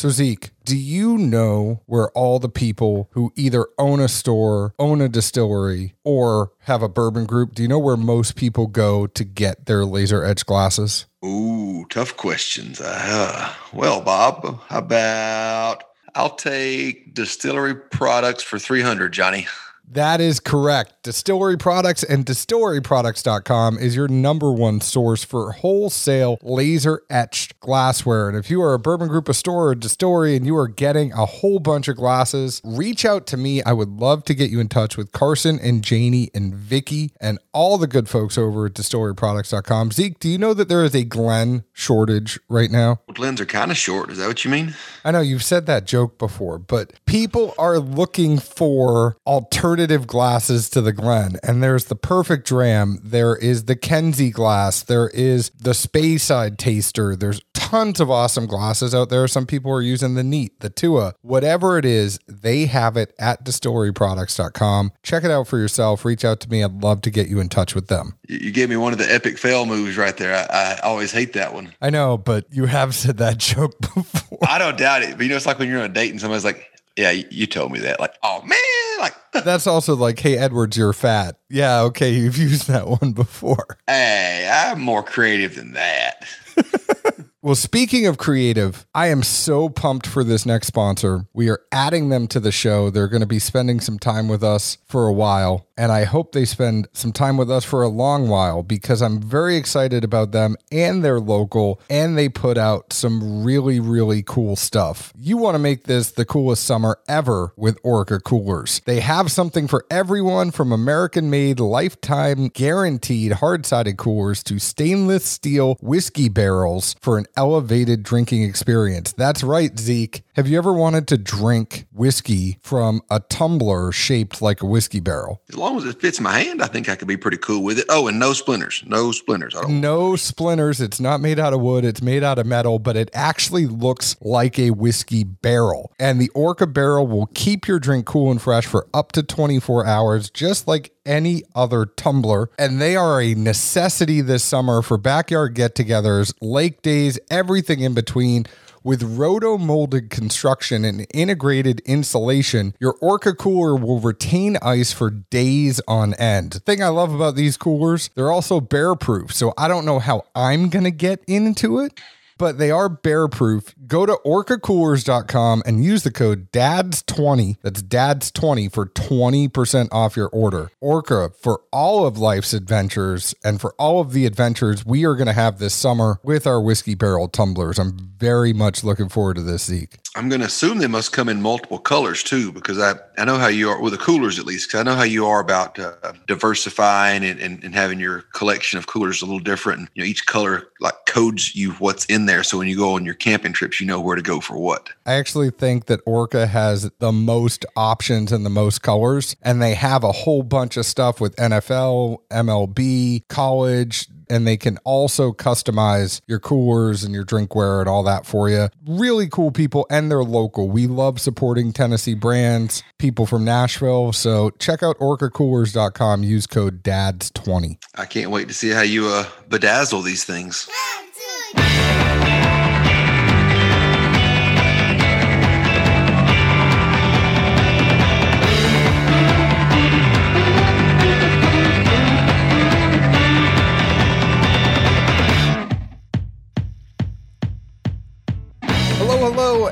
So, 0.00 0.08
Zeke, 0.08 0.48
do 0.64 0.78
you 0.78 1.18
know 1.18 1.82
where 1.84 2.08
all 2.12 2.38
the 2.38 2.48
people 2.48 3.10
who 3.12 3.34
either 3.36 3.66
own 3.76 4.00
a 4.00 4.08
store, 4.08 4.74
own 4.78 5.02
a 5.02 5.10
distillery, 5.10 5.94
or 6.04 6.52
have 6.60 6.82
a 6.82 6.88
bourbon 6.88 7.26
group, 7.26 7.54
do 7.54 7.60
you 7.60 7.68
know 7.68 7.78
where 7.78 7.98
most 7.98 8.34
people 8.34 8.66
go 8.66 9.06
to 9.08 9.24
get 9.24 9.66
their 9.66 9.84
laser 9.84 10.24
edge 10.24 10.46
glasses? 10.46 11.04
Ooh, 11.22 11.84
tough 11.90 12.16
questions. 12.16 12.80
Uh, 12.80 13.52
well, 13.74 14.00
Bob, 14.00 14.62
how 14.68 14.78
about 14.78 15.84
I'll 16.14 16.34
take 16.34 17.12
distillery 17.12 17.74
products 17.74 18.42
for 18.42 18.58
300, 18.58 19.12
Johnny. 19.12 19.48
That 19.92 20.20
is 20.20 20.38
correct. 20.38 21.02
Distillery 21.02 21.56
Products 21.56 22.04
and 22.04 22.24
distilleryproducts.com 22.24 23.76
is 23.78 23.96
your 23.96 24.06
number 24.06 24.52
one 24.52 24.80
source 24.80 25.24
for 25.24 25.50
wholesale 25.50 26.38
laser 26.42 27.02
etched 27.10 27.58
glassware. 27.58 28.28
And 28.28 28.38
if 28.38 28.50
you 28.50 28.62
are 28.62 28.72
a 28.72 28.78
Bourbon 28.78 29.08
Group 29.08 29.28
of 29.28 29.34
store 29.34 29.70
or 29.70 29.74
distillery 29.74 30.36
and 30.36 30.46
you 30.46 30.56
are 30.56 30.68
getting 30.68 31.12
a 31.12 31.26
whole 31.26 31.58
bunch 31.58 31.88
of 31.88 31.96
glasses, 31.96 32.62
reach 32.64 33.04
out 33.04 33.26
to 33.28 33.36
me. 33.36 33.64
I 33.64 33.72
would 33.72 33.88
love 33.88 34.22
to 34.26 34.34
get 34.34 34.48
you 34.48 34.60
in 34.60 34.68
touch 34.68 34.96
with 34.96 35.10
Carson 35.10 35.58
and 35.58 35.82
Janie 35.82 36.30
and 36.32 36.54
Vicky 36.54 37.10
and 37.20 37.40
all 37.52 37.76
the 37.76 37.88
good 37.88 38.08
folks 38.08 38.38
over 38.38 38.66
at 38.66 38.74
distilleryproducts.com. 38.74 39.90
Zeke, 39.90 40.20
do 40.20 40.28
you 40.28 40.38
know 40.38 40.54
that 40.54 40.68
there 40.68 40.84
is 40.84 40.94
a 40.94 41.02
Glen 41.02 41.64
shortage 41.72 42.38
right 42.48 42.70
now? 42.70 43.00
Well, 43.08 43.14
Glens 43.14 43.40
are 43.40 43.46
kind 43.46 43.72
of 43.72 43.76
short. 43.76 44.10
Is 44.10 44.18
that 44.18 44.28
what 44.28 44.44
you 44.44 44.52
mean? 44.52 44.76
I 45.04 45.10
know 45.10 45.20
you've 45.20 45.42
said 45.42 45.66
that 45.66 45.84
joke 45.84 46.16
before, 46.16 46.60
but 46.60 46.92
people 47.06 47.54
are 47.58 47.80
looking 47.80 48.38
for 48.38 49.16
alternative 49.26 49.79
alternative 49.80 50.06
glasses 50.06 50.68
to 50.68 50.82
the 50.82 50.92
Glen, 50.92 51.36
and 51.42 51.62
there's 51.62 51.86
the 51.86 51.96
perfect 51.96 52.46
dram. 52.46 52.98
There 53.02 53.34
is 53.34 53.64
the 53.64 53.76
Kenzie 53.76 54.30
glass. 54.30 54.82
There 54.82 55.08
is 55.08 55.50
the 55.58 55.70
Speyside 55.70 56.58
taster. 56.58 57.16
There's 57.16 57.40
tons 57.54 57.98
of 57.98 58.10
awesome 58.10 58.46
glasses 58.46 58.94
out 58.94 59.08
there. 59.08 59.26
Some 59.26 59.46
people 59.46 59.72
are 59.72 59.80
using 59.80 60.16
the 60.16 60.22
Neat, 60.22 60.60
the 60.60 60.68
Tua, 60.68 61.14
whatever 61.22 61.78
it 61.78 61.86
is, 61.86 62.18
they 62.28 62.66
have 62.66 62.98
it 62.98 63.14
at 63.18 63.42
distilleryproducts.com. 63.42 64.92
Check 65.02 65.24
it 65.24 65.30
out 65.30 65.48
for 65.48 65.56
yourself. 65.56 66.04
Reach 66.04 66.26
out 66.26 66.40
to 66.40 66.50
me. 66.50 66.62
I'd 66.62 66.82
love 66.82 67.00
to 67.02 67.10
get 67.10 67.28
you 67.28 67.40
in 67.40 67.48
touch 67.48 67.74
with 67.74 67.86
them. 67.86 68.18
You 68.28 68.50
gave 68.50 68.68
me 68.68 68.76
one 68.76 68.92
of 68.92 68.98
the 68.98 69.10
epic 69.10 69.38
fail 69.38 69.64
moves 69.64 69.96
right 69.96 70.16
there. 70.18 70.34
I, 70.34 70.74
I 70.74 70.80
always 70.80 71.10
hate 71.10 71.32
that 71.32 71.54
one. 71.54 71.72
I 71.80 71.88
know, 71.88 72.18
but 72.18 72.44
you 72.50 72.66
have 72.66 72.94
said 72.94 73.16
that 73.16 73.38
joke 73.38 73.80
before. 73.80 74.40
I 74.46 74.58
don't 74.58 74.76
doubt 74.76 75.04
it. 75.04 75.16
But 75.16 75.22
you 75.22 75.30
know, 75.30 75.36
it's 75.36 75.46
like 75.46 75.58
when 75.58 75.70
you're 75.70 75.78
on 75.78 75.90
a 75.90 75.94
date 75.94 76.10
and 76.10 76.20
somebody's 76.20 76.44
like, 76.44 76.66
yeah, 76.96 77.10
you 77.12 77.46
told 77.46 77.72
me 77.72 77.78
that. 77.80 77.98
Like, 77.98 78.14
oh 78.22 78.42
man, 78.42 78.58
like 79.00 79.14
that's 79.44 79.66
also 79.66 79.96
like, 79.96 80.18
hey, 80.18 80.36
Edwards, 80.36 80.76
you're 80.76 80.92
fat. 80.92 81.38
Yeah, 81.48 81.80
okay, 81.82 82.10
you've 82.10 82.38
used 82.38 82.68
that 82.68 82.86
one 82.86 83.12
before. 83.12 83.78
Hey, 83.86 84.48
I'm 84.52 84.80
more 84.80 85.02
creative 85.02 85.56
than 85.56 85.72
that. 85.72 86.24
Well, 87.42 87.54
speaking 87.54 88.06
of 88.06 88.18
creative, 88.18 88.86
I 88.94 89.06
am 89.06 89.22
so 89.22 89.70
pumped 89.70 90.06
for 90.06 90.22
this 90.22 90.44
next 90.44 90.66
sponsor. 90.66 91.26
We 91.32 91.48
are 91.48 91.62
adding 91.72 92.10
them 92.10 92.26
to 92.28 92.38
the 92.38 92.52
show. 92.52 92.90
They're 92.90 93.08
going 93.08 93.22
to 93.22 93.26
be 93.26 93.38
spending 93.38 93.80
some 93.80 93.98
time 93.98 94.28
with 94.28 94.44
us 94.44 94.76
for 94.84 95.06
a 95.06 95.12
while, 95.12 95.66
and 95.80 95.90
I 95.90 96.04
hope 96.04 96.32
they 96.32 96.44
spend 96.44 96.88
some 96.92 97.10
time 97.10 97.38
with 97.38 97.50
us 97.50 97.64
for 97.64 97.82
a 97.82 97.88
long 97.88 98.28
while 98.28 98.62
because 98.62 99.00
I'm 99.00 99.18
very 99.18 99.56
excited 99.56 100.04
about 100.04 100.30
them 100.30 100.56
and 100.70 101.02
they're 101.02 101.18
local 101.18 101.80
and 101.88 102.18
they 102.18 102.28
put 102.28 102.58
out 102.58 102.92
some 102.92 103.42
really, 103.42 103.80
really 103.80 104.22
cool 104.22 104.56
stuff. 104.56 105.10
You 105.16 105.38
want 105.38 105.54
to 105.54 105.58
make 105.58 105.84
this 105.84 106.10
the 106.10 106.26
coolest 106.26 106.64
summer 106.64 106.98
ever 107.08 107.54
with 107.56 107.78
Orca 107.82 108.20
Coolers. 108.20 108.82
They 108.84 109.00
have 109.00 109.32
something 109.32 109.66
for 109.68 109.86
everyone 109.90 110.50
from 110.50 110.70
American 110.70 111.30
made, 111.30 111.60
lifetime 111.60 112.48
guaranteed 112.48 113.32
hard 113.32 113.64
sided 113.64 113.96
coolers 113.96 114.42
to 114.44 114.58
stainless 114.58 115.24
steel 115.24 115.78
whiskey 115.80 116.28
barrels 116.28 116.94
for 117.00 117.16
an 117.16 117.24
elevated 117.38 118.02
drinking 118.02 118.42
experience. 118.42 119.14
That's 119.14 119.42
right, 119.42 119.78
Zeke. 119.78 120.24
Have 120.34 120.46
you 120.46 120.58
ever 120.58 120.74
wanted 120.74 121.08
to 121.08 121.16
drink 121.16 121.86
whiskey 121.90 122.58
from 122.60 123.00
a 123.10 123.20
tumbler 123.20 123.92
shaped 123.92 124.42
like 124.42 124.62
a 124.62 124.66
whiskey 124.66 125.00
barrel? 125.00 125.40
Long 125.70 125.78
as 125.78 125.84
it 125.84 126.00
fits 126.00 126.18
my 126.18 126.40
hand, 126.40 126.60
I 126.60 126.66
think 126.66 126.88
I 126.88 126.96
could 126.96 127.06
be 127.06 127.16
pretty 127.16 127.36
cool 127.36 127.62
with 127.62 127.78
it. 127.78 127.84
Oh, 127.88 128.08
and 128.08 128.18
no 128.18 128.32
splinters. 128.32 128.82
No 128.86 129.12
splinters. 129.12 129.54
No 129.68 130.16
splinters. 130.16 130.80
It's 130.80 130.98
not 130.98 131.20
made 131.20 131.38
out 131.38 131.52
of 131.52 131.60
wood, 131.60 131.84
it's 131.84 132.02
made 132.02 132.24
out 132.24 132.40
of 132.40 132.46
metal, 132.46 132.80
but 132.80 132.96
it 132.96 133.08
actually 133.14 133.68
looks 133.68 134.16
like 134.20 134.58
a 134.58 134.72
whiskey 134.72 135.22
barrel. 135.22 135.92
And 135.96 136.20
the 136.20 136.28
Orca 136.30 136.66
barrel 136.66 137.06
will 137.06 137.26
keep 137.34 137.68
your 137.68 137.78
drink 137.78 138.04
cool 138.04 138.32
and 138.32 138.42
fresh 138.42 138.66
for 138.66 138.88
up 138.92 139.12
to 139.12 139.22
24 139.22 139.86
hours, 139.86 140.28
just 140.28 140.66
like 140.66 140.92
any 141.06 141.44
other 141.54 141.86
tumbler. 141.86 142.50
And 142.58 142.80
they 142.80 142.96
are 142.96 143.22
a 143.22 143.34
necessity 143.34 144.22
this 144.22 144.42
summer 144.42 144.82
for 144.82 144.98
backyard 144.98 145.54
get 145.54 145.76
togethers, 145.76 146.34
lake 146.40 146.82
days, 146.82 147.16
everything 147.30 147.78
in 147.78 147.94
between. 147.94 148.46
With 148.82 149.02
roto 149.02 149.58
molded 149.58 150.08
construction 150.08 150.86
and 150.86 151.06
integrated 151.12 151.80
insulation, 151.80 152.74
your 152.80 152.94
Orca 153.02 153.34
cooler 153.34 153.76
will 153.76 154.00
retain 154.00 154.56
ice 154.62 154.90
for 154.90 155.10
days 155.10 155.82
on 155.86 156.14
end. 156.14 156.52
The 156.52 156.60
thing 156.60 156.82
I 156.82 156.88
love 156.88 157.12
about 157.12 157.34
these 157.34 157.58
coolers, 157.58 158.08
they're 158.14 158.30
also 158.30 158.58
bear 158.58 158.94
proof. 158.94 159.34
So 159.34 159.52
I 159.58 159.68
don't 159.68 159.84
know 159.84 159.98
how 159.98 160.24
I'm 160.34 160.70
to 160.84 160.90
get 160.90 161.22
into 161.26 161.78
it 161.78 162.00
but 162.40 162.56
they 162.56 162.70
are 162.70 162.88
bear 162.88 163.28
proof. 163.28 163.74
Go 163.86 164.06
to 164.06 164.18
orcacoolers.com 164.24 165.62
and 165.66 165.84
use 165.84 166.04
the 166.04 166.10
code 166.10 166.50
DADS20. 166.52 167.58
That's 167.60 167.82
DADS20 167.82 168.72
for 168.72 168.86
20% 168.86 169.88
off 169.92 170.16
your 170.16 170.28
order. 170.28 170.70
Orca 170.80 171.30
for 171.38 171.60
all 171.70 172.06
of 172.06 172.16
life's 172.16 172.54
adventures 172.54 173.34
and 173.44 173.60
for 173.60 173.74
all 173.78 174.00
of 174.00 174.12
the 174.12 174.24
adventures 174.24 174.86
we 174.86 175.04
are 175.04 175.16
going 175.16 175.26
to 175.26 175.34
have 175.34 175.58
this 175.58 175.74
summer 175.74 176.18
with 176.22 176.46
our 176.46 176.62
whiskey 176.62 176.94
barrel 176.94 177.28
tumblers. 177.28 177.78
I'm 177.78 177.98
very 178.16 178.54
much 178.54 178.82
looking 178.82 179.10
forward 179.10 179.36
to 179.36 179.42
this, 179.42 179.64
Zeke. 179.66 179.98
I'm 180.16 180.28
going 180.28 180.40
to 180.40 180.46
assume 180.46 180.78
they 180.78 180.88
must 180.88 181.12
come 181.12 181.28
in 181.28 181.40
multiple 181.40 181.78
colors 181.78 182.24
too, 182.24 182.50
because 182.50 182.80
I, 182.80 182.94
I 183.16 183.24
know 183.24 183.38
how 183.38 183.46
you 183.46 183.68
are 183.70 183.80
with 183.80 183.92
the 183.92 183.98
coolers 183.98 184.38
at 184.40 184.44
least, 184.44 184.68
because 184.68 184.80
I 184.80 184.82
know 184.82 184.96
how 184.96 185.04
you 185.04 185.26
are 185.26 185.40
about 185.40 185.78
uh, 185.78 185.94
diversifying 186.26 187.24
and, 187.24 187.38
and, 187.38 187.62
and, 187.62 187.74
having 187.74 188.00
your 188.00 188.22
collection 188.32 188.78
of 188.78 188.88
coolers 188.88 189.22
a 189.22 189.24
little 189.24 189.38
different. 189.38 189.78
And, 189.78 189.88
you 189.94 190.02
know, 190.02 190.08
each 190.08 190.26
color 190.26 190.64
like 190.80 190.99
codes 191.10 191.56
you 191.56 191.72
what's 191.72 192.04
in 192.06 192.26
there. 192.26 192.44
So 192.44 192.58
when 192.58 192.68
you 192.68 192.76
go 192.76 192.94
on 192.94 193.04
your 193.04 193.14
camping 193.14 193.52
trips, 193.52 193.80
you 193.80 193.86
know 193.86 194.00
where 194.00 194.14
to 194.14 194.22
go 194.22 194.40
for 194.40 194.56
what. 194.56 194.90
I 195.04 195.14
actually 195.14 195.50
think 195.50 195.86
that 195.86 196.00
Orca 196.06 196.46
has 196.46 196.88
the 197.00 197.10
most 197.10 197.66
options 197.74 198.30
and 198.30 198.46
the 198.46 198.50
most 198.50 198.82
colors, 198.82 199.34
and 199.42 199.60
they 199.60 199.74
have 199.74 200.04
a 200.04 200.12
whole 200.12 200.44
bunch 200.44 200.76
of 200.76 200.86
stuff 200.86 201.20
with 201.20 201.34
NFL, 201.34 202.18
MLB, 202.30 203.26
college, 203.28 204.06
and 204.30 204.46
they 204.46 204.56
can 204.56 204.78
also 204.84 205.32
customize 205.32 206.20
your 206.26 206.38
coolers 206.38 207.04
and 207.04 207.12
your 207.14 207.24
drinkware 207.24 207.80
and 207.80 207.88
all 207.88 208.02
that 208.04 208.24
for 208.24 208.48
you. 208.48 208.68
Really 208.86 209.28
cool 209.28 209.50
people, 209.50 209.86
and 209.90 210.10
they're 210.10 210.24
local. 210.24 210.70
We 210.70 210.86
love 210.86 211.20
supporting 211.20 211.72
Tennessee 211.72 212.14
brands, 212.14 212.82
people 212.98 213.26
from 213.26 213.44
Nashville. 213.44 214.12
So 214.12 214.50
check 214.50 214.82
out 214.82 214.98
orcacoolers.com. 214.98 216.22
Use 216.22 216.46
code 216.46 216.82
DADS20. 216.82 217.76
I 217.96 218.06
can't 218.06 218.30
wait 218.30 218.48
to 218.48 218.54
see 218.54 218.70
how 218.70 218.82
you 218.82 219.08
uh, 219.08 219.24
bedazzle 219.48 220.04
these 220.04 220.24
things. 220.24 220.68
Hello, 220.70 221.99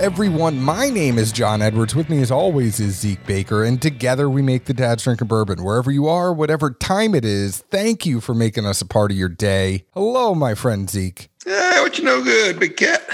everyone. 0.09 0.59
My 0.59 0.89
name 0.89 1.19
is 1.19 1.33
John 1.33 1.61
Edwards. 1.61 1.95
With 1.95 2.09
me, 2.09 2.23
as 2.23 2.31
always, 2.31 2.81
is 2.81 2.99
Zeke 2.99 3.27
Baker, 3.27 3.63
and 3.63 3.81
together 3.81 4.31
we 4.31 4.41
make 4.41 4.65
the 4.65 4.73
Dad's 4.73 5.03
Drinking 5.03 5.29
Bourbon. 5.29 5.63
Wherever 5.63 5.91
you 5.91 6.09
are, 6.09 6.33
whatever 6.33 6.71
time 6.71 7.15
it 7.15 7.27
is, 7.27 7.59
thank 7.59 8.07
you 8.07 8.23
for 8.23 8.33
making 8.33 8.65
us 8.65 8.81
a 8.81 8.87
part 8.87 9.11
of 9.11 9.19
your 9.19 9.29
day. 9.29 9.85
Hello, 9.93 10.35
my 10.35 10.55
friend 10.55 10.89
Zeke. 10.89 11.29
Yeah, 11.47 11.83
what 11.83 11.99
you 11.99 12.05
know 12.05 12.25
good, 12.25 12.59
big 12.59 12.79
cat 12.79 13.07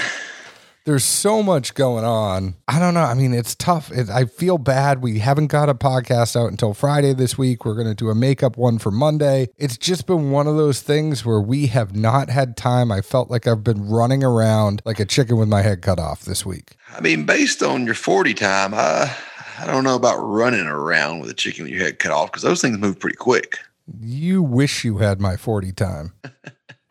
there's 0.85 1.03
so 1.03 1.41
much 1.41 1.73
going 1.73 2.05
on. 2.05 2.55
I 2.67 2.79
don't 2.79 2.93
know. 2.93 3.01
I 3.01 3.15
mean, 3.15 3.33
it's 3.33 3.55
tough. 3.55 3.91
It, 3.91 4.07
I 4.09 4.25
feel 4.25 4.59
bad. 4.59 5.01
We 5.01 5.17
haven't 5.19 5.47
got 5.47 5.67
a 5.67 5.73
podcast 5.73 6.39
out 6.39 6.51
until 6.51 6.75
Friday 6.75 7.13
this 7.13 7.37
week. 7.37 7.65
We're 7.65 7.73
going 7.73 7.87
to 7.87 7.95
do 7.95 8.09
a 8.09 8.15
makeup 8.15 8.55
one 8.55 8.77
for 8.77 8.91
Monday. 8.91 9.47
It's 9.57 9.77
just 9.77 10.05
been 10.05 10.29
one 10.29 10.45
of 10.45 10.57
those 10.57 10.81
things 10.81 11.25
where 11.25 11.41
we 11.41 11.67
have 11.67 11.95
not 11.95 12.29
had 12.29 12.55
time. 12.55 12.91
I 12.91 13.01
felt 13.01 13.31
like 13.31 13.47
I've 13.47 13.63
been 13.63 13.89
running 13.89 14.23
around 14.23 14.83
like 14.85 14.99
a 14.99 15.05
chicken 15.05 15.37
with 15.37 15.49
my 15.49 15.63
head 15.63 15.81
cut 15.81 15.99
off 15.99 16.21
this 16.21 16.45
week. 16.45 16.77
I 16.95 17.01
mean, 17.01 17.25
based 17.25 17.63
on 17.63 17.85
your 17.85 17.95
40 17.95 18.35
time, 18.35 18.75
I, 18.75 19.11
I 19.57 19.65
don't 19.65 19.83
know 19.83 19.95
about 19.95 20.17
running 20.17 20.67
around 20.67 21.19
with 21.19 21.31
a 21.31 21.35
chicken 21.35 21.63
with 21.63 21.73
your 21.73 21.83
head 21.83 21.97
cut 21.97 22.11
off 22.11 22.31
because 22.31 22.43
those 22.43 22.61
things 22.61 22.77
move 22.77 22.99
pretty 22.99 23.17
quick. 23.17 23.57
You 23.99 24.43
wish 24.43 24.83
you 24.83 24.99
had 24.99 25.19
my 25.19 25.35
40 25.35 25.71
time. 25.71 26.13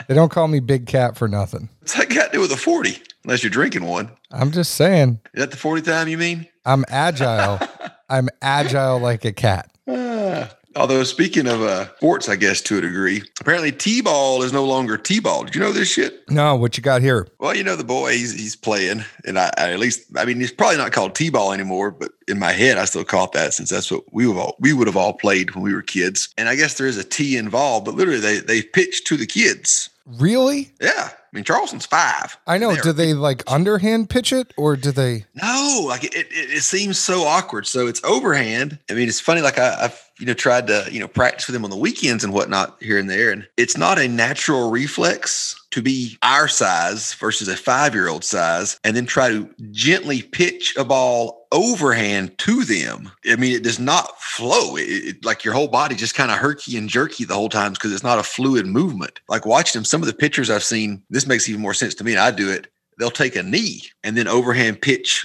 they 0.09 0.15
don't 0.15 0.33
call 0.33 0.49
me 0.49 0.59
Big 0.59 0.87
Cat 0.87 1.17
for 1.17 1.29
nothing. 1.29 1.69
What's 1.79 1.95
that 1.95 2.09
got 2.09 2.27
to 2.27 2.33
do 2.33 2.41
with 2.41 2.51
a 2.51 2.57
40? 2.57 3.01
Unless 3.25 3.43
you're 3.43 3.51
drinking 3.51 3.85
one. 3.85 4.11
I'm 4.31 4.51
just 4.51 4.75
saying. 4.75 5.21
Is 5.33 5.41
that 5.41 5.51
the 5.51 5.57
40 5.57 5.83
time 5.83 6.09
you 6.09 6.19
mean? 6.19 6.47
I'm 6.65 6.85
agile. 6.89 7.59
I'm 8.09 8.29
agile 8.43 8.99
like 8.99 9.25
a 9.25 9.33
cat. 9.33 9.71
Uh, 9.87 10.47
Although 10.77 11.05
speaking 11.05 11.47
of 11.47 11.63
uh, 11.63 11.95
sports, 11.97 12.29
I 12.29 12.35
guess 12.35 12.61
to 12.63 12.79
a 12.79 12.81
degree, 12.81 13.23
apparently 13.41 13.71
T-ball 13.71 14.43
is 14.43 14.53
no 14.53 14.65
longer 14.65 14.97
T-ball. 14.99 15.45
Did 15.45 15.55
you 15.55 15.61
know 15.61 15.73
this 15.73 15.89
shit? 15.93 16.29
No, 16.29 16.57
what 16.57 16.77
you 16.77 16.83
got 16.83 17.01
here? 17.01 17.29
Well, 17.39 17.57
you 17.57 17.63
know 17.63 17.77
the 17.77 17.85
boy 17.85 18.13
he's, 18.13 18.33
he's 18.35 18.57
playing, 18.57 19.05
and 19.25 19.39
I, 19.39 19.53
I 19.57 19.73
at 19.73 19.79
least 19.79 20.03
I 20.17 20.25
mean 20.25 20.41
he's 20.41 20.51
probably 20.51 20.79
not 20.79 20.91
called 20.91 21.15
T-ball 21.15 21.53
anymore, 21.53 21.93
but 21.93 22.11
in 22.27 22.41
my 22.41 22.53
head 22.53 22.77
I 22.77 22.87
still 22.87 23.05
call 23.05 23.27
it 23.27 23.33
that 23.33 23.55
since 23.55 23.71
that's 23.71 23.91
what 23.91 24.03
we 24.13 24.27
would 24.27 24.37
all 24.37 24.57
we 24.59 24.73
would 24.73 24.89
have 24.89 24.97
all 24.97 25.13
played 25.13 25.55
when 25.55 25.63
we 25.63 25.73
were 25.73 25.83
kids. 25.83 26.31
And 26.37 26.49
I 26.49 26.57
guess 26.57 26.75
there 26.75 26.89
is 26.89 26.99
a 26.99 27.05
T 27.05 27.37
involved, 27.37 27.85
but 27.85 27.95
literally 27.95 28.21
they 28.21 28.39
they 28.41 28.63
pitch 28.63 29.05
to 29.05 29.17
the 29.17 29.27
kids. 29.27 29.91
Really? 30.07 30.73
Yeah. 30.81 31.11
I 31.11 31.37
mean, 31.37 31.45
Charleston's 31.45 31.87
five. 31.87 32.37
I 32.47 32.59
know. 32.59 32.73
They're- 32.75 32.83
Do 32.83 32.93
they 32.93 33.15
like 33.15 33.43
underhand 33.47 34.09
pitch 34.11 34.33
it 34.33 34.53
or 34.57 34.77
do 34.77 34.93
they? 34.93 35.25
No, 35.35 35.85
like 35.89 36.05
it, 36.05 36.15
it, 36.15 36.27
it 36.31 36.63
seems 36.63 36.99
so 36.99 37.23
awkward. 37.23 37.67
So 37.67 37.87
it's 37.87 38.03
overhand. 38.05 38.79
I 38.91 38.95
mean, 38.95 39.09
it's 39.09 39.21
funny. 39.21 39.41
Like 39.41 39.59
I, 39.59 39.85
I've 39.85 40.11
you 40.21 40.27
know 40.27 40.35
tried 40.35 40.69
to 40.69 40.87
you 40.93 41.01
know 41.01 41.09
practice 41.09 41.47
with 41.49 41.55
them 41.55 41.65
on 41.65 41.71
the 41.71 41.77
weekends 41.77 42.23
and 42.23 42.33
whatnot 42.33 42.77
here 42.81 42.99
and 42.99 43.11
there, 43.11 43.33
and 43.33 43.49
it's 43.57 43.77
not 43.77 43.99
a 43.99 44.07
natural 44.07 44.71
reflex 44.71 45.57
to 45.73 45.83
be 45.83 46.17
our 46.23 46.47
size 46.47 47.15
versus 47.15 47.49
a 47.49 47.57
five 47.57 47.95
year 47.95 48.09
old 48.09 48.23
size, 48.25 48.79
and 48.85 48.95
then 48.97 49.07
try 49.07 49.29
to 49.31 49.49
gently 49.73 50.23
pitch 50.23 50.77
a 50.77 50.85
ball 50.85 51.44
overhand 51.55 52.37
to 52.39 52.65
them. 52.65 53.11
I 53.31 53.37
mean, 53.37 53.55
it 53.55 53.63
does 53.63 53.79
not 53.79 54.21
flow. 54.21 54.77
It, 54.77 54.83
it- 54.83 55.25
like 55.25 55.45
your 55.45 55.55
whole 55.55 55.69
body 55.69 55.95
just 55.95 56.15
kind 56.15 56.31
of 56.31 56.37
herky 56.39 56.77
and 56.77 56.89
jerky 56.91 57.25
the 57.25 57.35
whole 57.35 57.49
time 57.49 57.73
because 57.73 57.93
it's 57.93 58.03
not 58.03 58.19
a 58.19 58.23
fluid 58.23 58.67
movement. 58.67 59.21
Like 59.29 59.47
watching 59.47 59.79
them, 59.79 59.85
some 59.87 60.03
of 60.03 60.07
the 60.07 60.13
pictures 60.15 60.51
I've 60.51 60.65
seen, 60.65 61.03
this 61.09 61.27
makes 61.27 61.49
even 61.49 61.63
more 61.63 61.73
sense 61.73 61.95
to 61.95 62.05
me. 62.05 62.13
And 62.13 62.21
I 62.21 62.31
do 62.31 62.51
it. 62.51 62.67
They'll 62.99 63.11
take 63.11 63.37
a 63.37 63.43
knee 63.43 63.83
and 64.03 64.17
then 64.17 64.29
overhand 64.29 64.83
pitch 64.83 65.25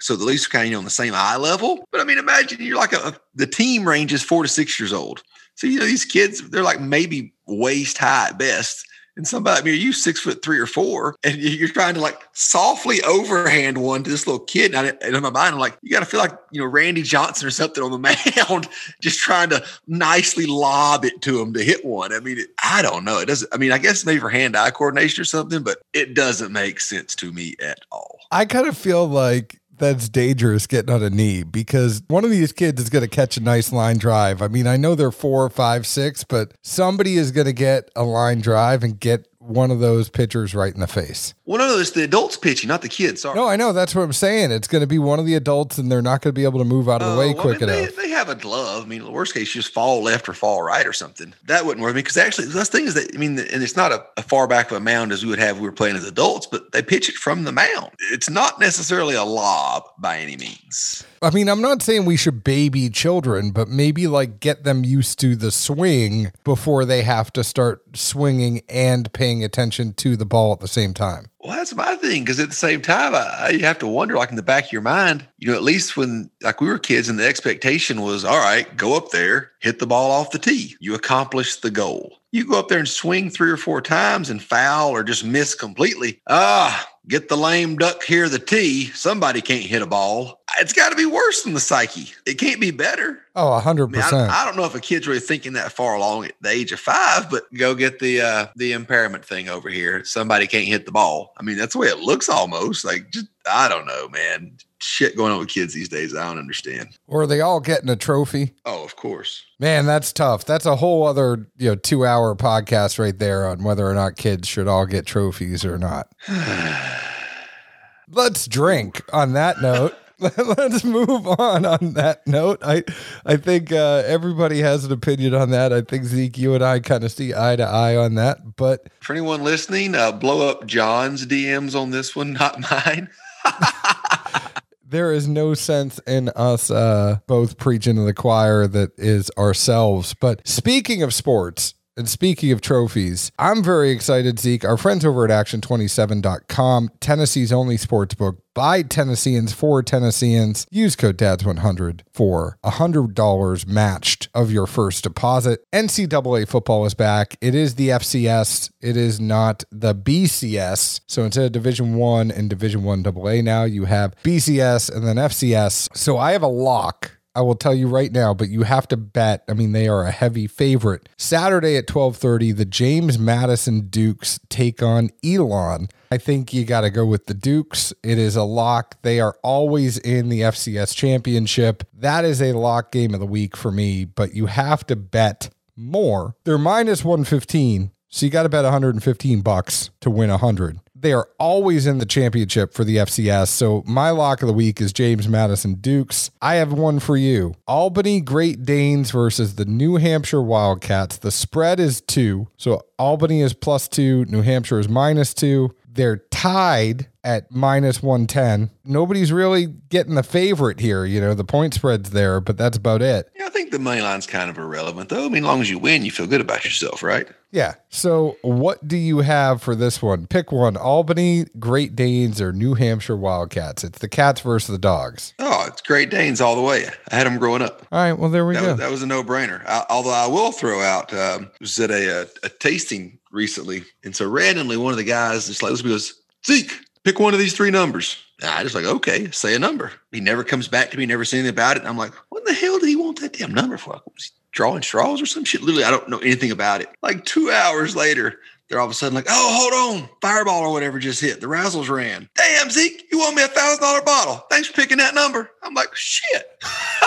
so 0.00 0.16
the 0.16 0.24
at 0.24 0.46
are 0.46 0.50
kind 0.50 0.62
of 0.64 0.66
you 0.68 0.72
know, 0.72 0.78
on 0.78 0.84
the 0.84 0.90
same 0.90 1.12
eye 1.14 1.36
level. 1.36 1.84
But 1.92 2.00
I 2.00 2.04
mean, 2.04 2.18
imagine 2.18 2.60
you're 2.62 2.76
like 2.78 2.92
a 2.92 3.14
the 3.34 3.46
team 3.46 3.86
range 3.86 4.12
is 4.12 4.22
four 4.22 4.42
to 4.42 4.48
six 4.48 4.80
years 4.80 4.92
old. 4.92 5.22
So 5.56 5.66
you 5.66 5.78
know 5.78 5.84
these 5.84 6.06
kids, 6.06 6.48
they're 6.50 6.62
like 6.62 6.80
maybe 6.80 7.34
waist 7.46 7.98
high 7.98 8.28
at 8.28 8.38
best. 8.38 8.86
And 9.20 9.28
somebody, 9.28 9.60
I 9.60 9.62
mean, 9.62 9.78
you 9.78 9.92
six 9.92 10.18
foot 10.18 10.42
three 10.42 10.58
or 10.58 10.64
four, 10.64 11.14
and 11.24 11.36
you- 11.36 11.50
you're 11.50 11.68
trying 11.68 11.92
to 11.92 12.00
like 12.00 12.18
softly 12.32 13.02
overhand 13.02 13.76
one 13.76 14.02
to 14.02 14.08
this 14.08 14.26
little 14.26 14.40
kid. 14.40 14.74
And, 14.74 14.86
I, 14.86 15.06
and 15.06 15.14
in 15.14 15.22
my 15.22 15.28
mind, 15.28 15.52
I'm 15.52 15.60
like, 15.60 15.76
you 15.82 15.90
got 15.90 16.00
to 16.00 16.06
feel 16.06 16.20
like 16.20 16.32
you 16.50 16.58
know 16.58 16.66
Randy 16.66 17.02
Johnson 17.02 17.46
or 17.46 17.50
something 17.50 17.84
on 17.84 17.90
the 17.90 17.98
mound, 18.48 18.66
just 19.02 19.18
trying 19.18 19.50
to 19.50 19.62
nicely 19.86 20.46
lob 20.46 21.04
it 21.04 21.20
to 21.20 21.38
him 21.38 21.52
to 21.52 21.62
hit 21.62 21.84
one. 21.84 22.14
I 22.14 22.20
mean, 22.20 22.38
it, 22.38 22.48
I 22.64 22.80
don't 22.80 23.04
know. 23.04 23.18
It 23.18 23.26
doesn't. 23.26 23.52
I 23.52 23.58
mean, 23.58 23.72
I 23.72 23.76
guess 23.78 24.06
maybe 24.06 24.20
for 24.20 24.30
hand-eye 24.30 24.70
coordination 24.70 25.20
or 25.20 25.26
something, 25.26 25.62
but 25.62 25.82
it 25.92 26.14
doesn't 26.14 26.50
make 26.50 26.80
sense 26.80 27.14
to 27.16 27.30
me 27.30 27.56
at 27.62 27.80
all. 27.92 28.20
I 28.32 28.46
kind 28.46 28.66
of 28.68 28.74
feel 28.78 29.06
like 29.06 29.59
that's 29.80 30.08
dangerous 30.08 30.66
getting 30.66 30.94
on 30.94 31.02
a 31.02 31.10
knee 31.10 31.42
because 31.42 32.02
one 32.06 32.24
of 32.24 32.30
these 32.30 32.52
kids 32.52 32.80
is 32.80 32.90
going 32.90 33.02
to 33.02 33.08
catch 33.08 33.36
a 33.36 33.42
nice 33.42 33.72
line 33.72 33.98
drive. 33.98 34.40
I 34.40 34.48
mean, 34.48 34.66
I 34.66 34.76
know 34.76 34.94
they're 34.94 35.10
four, 35.10 35.48
five, 35.50 35.86
six, 35.86 36.22
but 36.22 36.52
somebody 36.62 37.16
is 37.16 37.32
going 37.32 37.46
to 37.46 37.52
get 37.52 37.90
a 37.96 38.04
line 38.04 38.40
drive 38.40 38.84
and 38.84 39.00
get 39.00 39.26
one 39.50 39.70
of 39.70 39.80
those 39.80 40.08
pitchers 40.08 40.54
right 40.54 40.72
in 40.72 40.80
the 40.80 40.86
face. 40.86 41.34
Well, 41.44 41.58
no, 41.58 41.66
no, 41.66 41.80
it's 41.80 41.90
the 41.90 42.04
adults 42.04 42.36
pitching, 42.36 42.68
not 42.68 42.82
the 42.82 42.88
kids. 42.88 43.22
Sorry. 43.22 43.34
No, 43.34 43.46
I 43.48 43.56
know. 43.56 43.72
That's 43.72 43.94
what 43.94 44.02
I'm 44.02 44.12
saying. 44.12 44.52
It's 44.52 44.68
going 44.68 44.80
to 44.80 44.86
be 44.86 44.98
one 44.98 45.18
of 45.18 45.26
the 45.26 45.34
adults, 45.34 45.78
and 45.78 45.90
they're 45.90 46.00
not 46.02 46.22
going 46.22 46.32
to 46.34 46.38
be 46.38 46.44
able 46.44 46.58
to 46.60 46.64
move 46.64 46.88
out 46.88 47.02
of 47.02 47.08
the 47.08 47.14
Oh, 47.14 47.18
way 47.18 47.34
well, 47.34 47.42
quick 47.42 47.62
I 47.62 47.66
mean, 47.66 47.74
enough. 47.78 47.96
They, 47.96 48.02
they 48.04 48.08
have 48.10 48.28
a 48.28 48.34
glove. 48.34 48.84
I 48.84 48.86
mean, 48.86 49.02
the 49.02 49.10
worst 49.10 49.34
case, 49.34 49.54
you 49.54 49.60
just 49.60 49.74
fall 49.74 50.02
left 50.02 50.28
or 50.28 50.32
fall 50.32 50.62
right 50.62 50.86
or 50.86 50.92
something. 50.92 51.34
That 51.46 51.64
wouldn't 51.66 51.82
work. 51.82 51.90
I 51.90 51.94
mean, 51.94 52.04
because 52.04 52.16
actually, 52.16 52.46
the 52.48 52.64
thing 52.64 52.86
is 52.86 52.94
that 52.94 53.10
I 53.14 53.18
mean, 53.18 53.38
and 53.38 53.62
it's 53.62 53.76
not 53.76 53.90
a, 53.92 54.04
a 54.16 54.22
far 54.22 54.46
back 54.46 54.70
of 54.70 54.76
a 54.76 54.80
mound 54.80 55.10
as 55.12 55.24
we 55.24 55.30
would 55.30 55.38
have 55.40 55.56
if 55.56 55.62
we 55.62 55.68
were 55.68 55.72
playing 55.72 55.96
as 55.96 56.04
adults, 56.04 56.46
but 56.46 56.70
they 56.72 56.82
pitch 56.82 57.08
it 57.08 57.16
from 57.16 57.44
the 57.44 57.52
mound. 57.52 57.90
It's 58.12 58.30
not 58.30 58.60
necessarily 58.60 59.14
a 59.16 59.24
lob 59.24 59.84
by 59.98 60.18
any 60.18 60.36
means. 60.36 61.04
I 61.22 61.30
mean, 61.30 61.48
I'm 61.48 61.60
not 61.60 61.82
saying 61.82 62.06
we 62.06 62.16
should 62.16 62.44
baby 62.44 62.88
children, 62.88 63.50
but 63.50 63.68
maybe 63.68 64.06
like 64.06 64.40
get 64.40 64.64
them 64.64 64.84
used 64.84 65.18
to 65.20 65.36
the 65.36 65.50
swing 65.50 66.32
before 66.44 66.84
they 66.86 67.02
have 67.02 67.30
to 67.34 67.44
start 67.44 67.82
swinging 67.94 68.62
and 68.70 69.12
paying 69.12 69.39
attention 69.44 69.92
to 69.94 70.16
the 70.16 70.26
ball 70.26 70.52
at 70.52 70.60
the 70.60 70.68
same 70.68 70.94
time. 70.94 71.26
Well, 71.40 71.56
that's 71.56 71.74
my 71.74 71.96
thing. 71.96 72.22
Because 72.22 72.38
at 72.38 72.48
the 72.48 72.54
same 72.54 72.82
time, 72.82 73.14
I, 73.14 73.36
I, 73.38 73.48
you 73.50 73.60
have 73.60 73.78
to 73.78 73.86
wonder, 73.86 74.16
like 74.16 74.30
in 74.30 74.36
the 74.36 74.42
back 74.42 74.66
of 74.66 74.72
your 74.72 74.82
mind, 74.82 75.26
you 75.38 75.50
know, 75.50 75.56
at 75.56 75.62
least 75.62 75.96
when 75.96 76.30
like 76.42 76.60
we 76.60 76.68
were 76.68 76.78
kids, 76.78 77.08
and 77.08 77.18
the 77.18 77.26
expectation 77.26 78.02
was, 78.02 78.24
all 78.24 78.38
right, 78.38 78.76
go 78.76 78.96
up 78.96 79.10
there, 79.10 79.52
hit 79.60 79.78
the 79.78 79.86
ball 79.86 80.10
off 80.10 80.30
the 80.30 80.38
tee. 80.38 80.76
You 80.80 80.94
accomplish 80.94 81.56
the 81.56 81.70
goal. 81.70 82.18
You 82.32 82.46
go 82.46 82.58
up 82.58 82.68
there 82.68 82.78
and 82.78 82.88
swing 82.88 83.28
three 83.28 83.50
or 83.50 83.56
four 83.56 83.80
times 83.80 84.30
and 84.30 84.42
foul 84.42 84.90
or 84.90 85.02
just 85.02 85.24
miss 85.24 85.54
completely. 85.54 86.20
Ah, 86.28 86.88
get 87.08 87.28
the 87.28 87.36
lame 87.36 87.76
duck 87.76 88.04
here, 88.04 88.28
the 88.28 88.38
tee. 88.38 88.86
Somebody 88.86 89.40
can't 89.40 89.64
hit 89.64 89.82
a 89.82 89.86
ball. 89.86 90.39
It's 90.58 90.72
got 90.72 90.90
to 90.90 90.96
be 90.96 91.06
worse 91.06 91.42
than 91.42 91.54
the 91.54 91.60
psyche. 91.60 92.12
It 92.26 92.34
can't 92.34 92.60
be 92.60 92.70
better. 92.70 93.22
Oh, 93.36 93.52
I, 93.52 93.72
mean, 93.72 93.86
100%. 93.86 94.28
I, 94.28 94.44
don't 94.44 94.56
know 94.56 94.64
if 94.64 94.74
a 94.74 94.80
kid's 94.80 95.06
really 95.06 95.20
thinking 95.20 95.52
that 95.54 95.72
far 95.72 95.94
along 95.94 96.26
at 96.26 96.34
the 96.40 96.50
age 96.50 96.72
of 96.72 96.80
five, 96.80 97.30
but 97.30 97.52
go 97.54 97.74
get 97.74 98.00
the 98.00 98.20
uh, 98.20 98.46
the 98.56 98.72
impairment 98.72 99.24
thing 99.24 99.48
over 99.48 99.68
here. 99.68 100.04
Somebody 100.04 100.46
can't 100.46 100.66
hit 100.66 100.86
the 100.86 100.92
ball. 100.92 101.32
I 101.38 101.42
mean, 101.42 101.56
that's 101.56 101.74
the 101.74 101.78
way 101.78 101.86
it 101.86 102.00
looks 102.00 102.28
almost. 102.28 102.84
Like, 102.84 103.10
just 103.10 103.26
I 103.50 103.68
don't 103.68 103.86
know, 103.86 104.08
man. 104.08 104.56
Shit 104.80 105.16
going 105.16 105.32
on 105.32 105.38
with 105.38 105.48
kids 105.48 105.74
these 105.74 105.88
days. 105.88 106.14
I 106.14 106.26
don't 106.28 106.38
understand. 106.38 106.98
or 107.06 107.22
are 107.22 107.26
they 107.26 107.40
all 107.40 107.60
getting 107.60 107.88
a 107.88 107.96
trophy? 107.96 108.54
Oh, 108.64 108.84
of 108.84 108.96
course. 108.96 109.44
Man, 109.58 109.86
that's 109.86 110.12
tough. 110.12 110.44
That's 110.44 110.66
a 110.66 110.76
whole 110.76 111.06
other, 111.06 111.46
you 111.58 111.70
know, 111.70 111.76
2-hour 111.76 112.34
podcast 112.36 112.98
right 112.98 113.18
there 113.18 113.46
on 113.46 113.62
whether 113.62 113.86
or 113.86 113.94
not 113.94 114.16
kids 114.16 114.48
should 114.48 114.68
all 114.68 114.86
get 114.86 115.04
trophies 115.04 115.64
or 115.64 115.76
not. 115.78 116.10
Let's 118.08 118.48
drink 118.48 119.02
on 119.12 119.34
that 119.34 119.60
note. 119.60 119.94
Let's 120.36 120.84
move 120.84 121.26
on 121.26 121.64
on 121.64 121.94
that 121.94 122.26
note. 122.26 122.58
I 122.62 122.84
I 123.24 123.36
think 123.36 123.72
uh, 123.72 124.02
everybody 124.06 124.60
has 124.60 124.84
an 124.84 124.92
opinion 124.92 125.34
on 125.34 125.50
that. 125.50 125.72
I 125.72 125.80
think 125.80 126.04
Zeke, 126.04 126.36
you 126.36 126.54
and 126.54 126.62
I 126.62 126.80
kind 126.80 127.04
of 127.04 127.10
see 127.10 127.34
eye 127.34 127.56
to 127.56 127.62
eye 127.62 127.96
on 127.96 128.14
that. 128.16 128.56
But 128.56 128.88
For 129.00 129.12
anyone 129.14 129.42
listening, 129.42 129.94
uh, 129.94 130.12
blow 130.12 130.48
up 130.48 130.66
John's 130.66 131.26
DMs 131.26 131.74
on 131.74 131.90
this 131.90 132.14
one, 132.14 132.32
not 132.40 132.60
mine. 132.70 133.08
there 134.86 135.12
is 135.12 135.26
no 135.26 135.54
sense 135.54 135.98
in 136.06 136.28
us 136.30 136.70
uh, 136.70 137.18
both 137.26 137.56
preaching 137.56 137.96
to 137.96 138.02
the 138.02 138.14
choir 138.14 138.66
that 138.66 138.90
is 138.98 139.30
ourselves. 139.38 140.14
But 140.14 140.46
speaking 140.46 141.02
of 141.02 141.14
sports, 141.14 141.74
and 142.00 142.08
speaking 142.08 142.50
of 142.50 142.62
trophies, 142.62 143.30
I'm 143.38 143.62
very 143.62 143.90
excited, 143.90 144.38
Zeke. 144.40 144.64
Our 144.64 144.78
friends 144.78 145.04
over 145.04 145.22
at 145.26 145.30
Action247.com, 145.30 146.90
Tennessee's 146.98 147.52
only 147.52 147.76
sports 147.76 148.14
book 148.14 148.38
by 148.54 148.80
Tennesseans 148.80 149.52
for 149.52 149.82
Tennesseans. 149.82 150.66
Use 150.70 150.96
code 150.96 151.18
DADS100 151.18 152.00
for 152.10 152.58
$100 152.64 153.66
matched 153.66 154.28
of 154.34 154.50
your 154.50 154.66
first 154.66 155.04
deposit. 155.04 155.60
NCAA 155.74 156.48
football 156.48 156.86
is 156.86 156.94
back. 156.94 157.36
It 157.42 157.54
is 157.54 157.74
the 157.74 157.90
FCS. 157.90 158.70
It 158.80 158.96
is 158.96 159.20
not 159.20 159.64
the 159.70 159.94
BCS. 159.94 161.02
So 161.06 161.24
instead 161.24 161.44
of 161.44 161.52
Division 161.52 161.96
1 161.96 162.30
and 162.30 162.48
Division 162.48 162.82
1 162.82 163.06
AA 163.06 163.42
now, 163.42 163.64
you 163.64 163.84
have 163.84 164.14
BCS 164.24 164.90
and 164.90 165.06
then 165.06 165.16
FCS. 165.16 165.94
So 165.94 166.16
I 166.16 166.32
have 166.32 166.42
a 166.42 166.48
lock 166.48 167.19
I 167.34 167.42
will 167.42 167.54
tell 167.54 167.74
you 167.74 167.86
right 167.86 168.10
now, 168.10 168.34
but 168.34 168.48
you 168.48 168.62
have 168.62 168.88
to 168.88 168.96
bet. 168.96 169.44
I 169.48 169.54
mean, 169.54 169.72
they 169.72 169.88
are 169.88 170.04
a 170.04 170.10
heavy 170.10 170.46
favorite. 170.46 171.08
Saturday 171.16 171.76
at 171.76 171.86
12:30, 171.86 172.56
the 172.56 172.64
James 172.64 173.18
Madison 173.18 173.88
Dukes 173.88 174.40
take 174.48 174.82
on 174.82 175.10
Elon. 175.24 175.88
I 176.10 176.18
think 176.18 176.52
you 176.52 176.64
got 176.64 176.80
to 176.80 176.90
go 176.90 177.06
with 177.06 177.26
the 177.26 177.34
Dukes. 177.34 177.92
It 178.02 178.18
is 178.18 178.34
a 178.34 178.42
lock. 178.42 179.00
They 179.02 179.20
are 179.20 179.36
always 179.42 179.96
in 179.98 180.28
the 180.28 180.40
FCS 180.40 180.94
championship. 180.94 181.84
That 181.94 182.24
is 182.24 182.42
a 182.42 182.52
lock 182.52 182.90
game 182.90 183.14
of 183.14 183.20
the 183.20 183.26
week 183.26 183.56
for 183.56 183.70
me, 183.70 184.04
but 184.04 184.34
you 184.34 184.46
have 184.46 184.84
to 184.88 184.96
bet 184.96 185.50
more. 185.76 186.34
They're 186.44 186.58
minus 186.58 187.04
115, 187.04 187.92
so 188.08 188.26
you 188.26 188.32
got 188.32 188.42
to 188.42 188.48
bet 188.48 188.64
115 188.64 189.40
bucks 189.40 189.90
to 190.00 190.10
win 190.10 190.30
100. 190.30 190.80
They 191.00 191.12
are 191.12 191.28
always 191.38 191.86
in 191.86 191.98
the 191.98 192.06
championship 192.06 192.74
for 192.74 192.84
the 192.84 192.98
FCS. 192.98 193.48
So 193.48 193.82
my 193.86 194.10
lock 194.10 194.42
of 194.42 194.48
the 194.48 194.52
week 194.54 194.80
is 194.80 194.92
James 194.92 195.28
Madison 195.28 195.74
Dukes. 195.74 196.30
I 196.42 196.56
have 196.56 196.72
one 196.72 196.98
for 197.00 197.16
you. 197.16 197.54
Albany 197.66 198.20
Great 198.20 198.64
Danes 198.64 199.10
versus 199.10 199.54
the 199.54 199.64
New 199.64 199.96
Hampshire 199.96 200.42
Wildcats. 200.42 201.16
The 201.16 201.30
spread 201.30 201.80
is 201.80 202.00
two. 202.02 202.48
So 202.56 202.82
Albany 202.98 203.40
is 203.40 203.54
plus 203.54 203.88
two, 203.88 204.26
New 204.26 204.42
Hampshire 204.42 204.78
is 204.78 204.88
minus 204.88 205.32
two. 205.32 205.74
They're 205.92 206.18
tied 206.30 207.08
at 207.24 207.50
minus 207.50 208.02
110. 208.02 208.70
Nobody's 208.84 209.32
really 209.32 209.66
getting 209.66 210.14
the 210.14 210.22
favorite 210.22 210.80
here. 210.80 211.04
You 211.04 211.20
know, 211.20 211.34
the 211.34 211.44
point 211.44 211.74
spread's 211.74 212.10
there, 212.10 212.40
but 212.40 212.56
that's 212.56 212.76
about 212.76 213.02
it. 213.02 213.28
Yeah, 213.36 213.48
think 213.70 213.80
the 213.80 213.84
money 213.84 214.00
line's 214.02 214.26
kind 214.26 214.50
of 214.50 214.58
irrelevant, 214.58 215.08
though. 215.08 215.26
I 215.26 215.28
mean, 215.28 215.44
as 215.44 215.48
long 215.48 215.60
as 215.60 215.70
you 215.70 215.78
win, 215.78 216.04
you 216.04 216.10
feel 216.10 216.26
good 216.26 216.40
about 216.40 216.64
yourself, 216.64 217.02
right? 217.02 217.28
Yeah. 217.52 217.74
So, 217.88 218.36
what 218.42 218.86
do 218.86 218.96
you 218.96 219.18
have 219.18 219.62
for 219.62 219.74
this 219.74 220.00
one? 220.02 220.26
Pick 220.26 220.52
one 220.52 220.76
Albany, 220.76 221.46
Great 221.58 221.96
Danes, 221.96 222.40
or 222.40 222.52
New 222.52 222.74
Hampshire 222.74 223.16
Wildcats. 223.16 223.82
It's 223.84 223.98
the 223.98 224.08
cats 224.08 224.40
versus 224.40 224.68
the 224.68 224.78
dogs. 224.78 225.34
Oh, 225.38 225.64
it's 225.66 225.82
Great 225.82 226.10
Danes 226.10 226.40
all 226.40 226.54
the 226.56 226.62
way. 226.62 226.86
I 227.10 227.14
had 227.16 227.26
them 227.26 227.38
growing 227.38 227.62
up. 227.62 227.86
All 227.90 227.98
right. 228.02 228.12
Well, 228.12 228.30
there 228.30 228.46
we 228.46 228.54
That 228.54 228.62
go. 228.62 228.68
was, 228.70 228.78
that 228.78 228.90
was 228.90 229.02
a 229.02 229.06
no 229.06 229.22
brainer. 229.22 229.64
Although 229.88 230.10
I 230.10 230.26
will 230.26 230.52
throw 230.52 230.80
out, 230.80 231.12
um, 231.14 231.50
was 231.60 231.78
at 231.80 231.90
a, 231.90 232.22
a, 232.22 232.26
a 232.44 232.48
tasting 232.48 233.18
recently. 233.32 233.82
And 234.04 234.14
so 234.14 234.28
randomly, 234.28 234.76
one 234.76 234.92
of 234.92 234.98
the 234.98 235.04
guys 235.04 235.46
just 235.46 235.62
like, 235.62 235.72
this 235.72 235.82
goes, 235.82 236.14
Zeke, 236.46 236.72
pick 237.04 237.18
one 237.18 237.34
of 237.34 237.40
these 237.40 237.54
three 237.54 237.70
numbers. 237.70 238.16
I 238.42 238.62
just 238.62 238.74
like, 238.74 238.84
okay, 238.84 239.30
say 239.30 239.54
a 239.54 239.58
number. 239.58 239.92
He 240.12 240.20
never 240.20 240.44
comes 240.44 240.68
back 240.68 240.90
to 240.90 240.98
me, 240.98 241.06
never 241.06 241.24
said 241.24 241.38
anything 241.38 241.54
about 241.54 241.76
it. 241.76 241.80
And 241.80 241.88
I'm 241.88 241.98
like, 241.98 242.12
what 242.30 242.44
the 242.44 242.54
hell 242.54 242.78
did 242.78 242.88
he 242.88 242.96
want 242.96 243.20
that 243.20 243.34
damn 243.34 243.52
number 243.52 243.76
for? 243.76 244.00
Was 244.14 244.24
he 244.24 244.30
drawing 244.52 244.82
straws 244.82 245.20
or 245.20 245.26
some 245.26 245.44
shit? 245.44 245.62
Literally, 245.62 245.84
I 245.84 245.90
don't 245.90 246.08
know 246.08 246.18
anything 246.18 246.50
about 246.50 246.80
it. 246.80 246.88
Like 247.02 247.24
two 247.24 247.50
hours 247.50 247.94
later, 247.94 248.40
they're 248.68 248.78
all 248.78 248.86
of 248.86 248.92
a 248.92 248.94
sudden 248.94 249.14
like, 249.14 249.26
oh, 249.28 249.58
hold 249.60 250.00
on, 250.02 250.08
fireball 250.22 250.62
or 250.62 250.72
whatever 250.72 250.98
just 250.98 251.20
hit. 251.20 251.40
The 251.40 251.48
Razzles 251.48 251.88
ran. 251.88 252.28
Damn, 252.36 252.70
Zeke, 252.70 253.04
you 253.10 253.20
owe 253.22 253.32
me 253.32 253.42
a 253.42 253.48
thousand 253.48 253.82
dollar 253.82 254.00
bottle. 254.02 254.46
Thanks 254.48 254.68
for 254.68 254.74
picking 254.74 254.98
that 254.98 255.14
number. 255.14 255.50
I'm 255.62 255.74
like, 255.74 255.94
shit. 255.94 256.62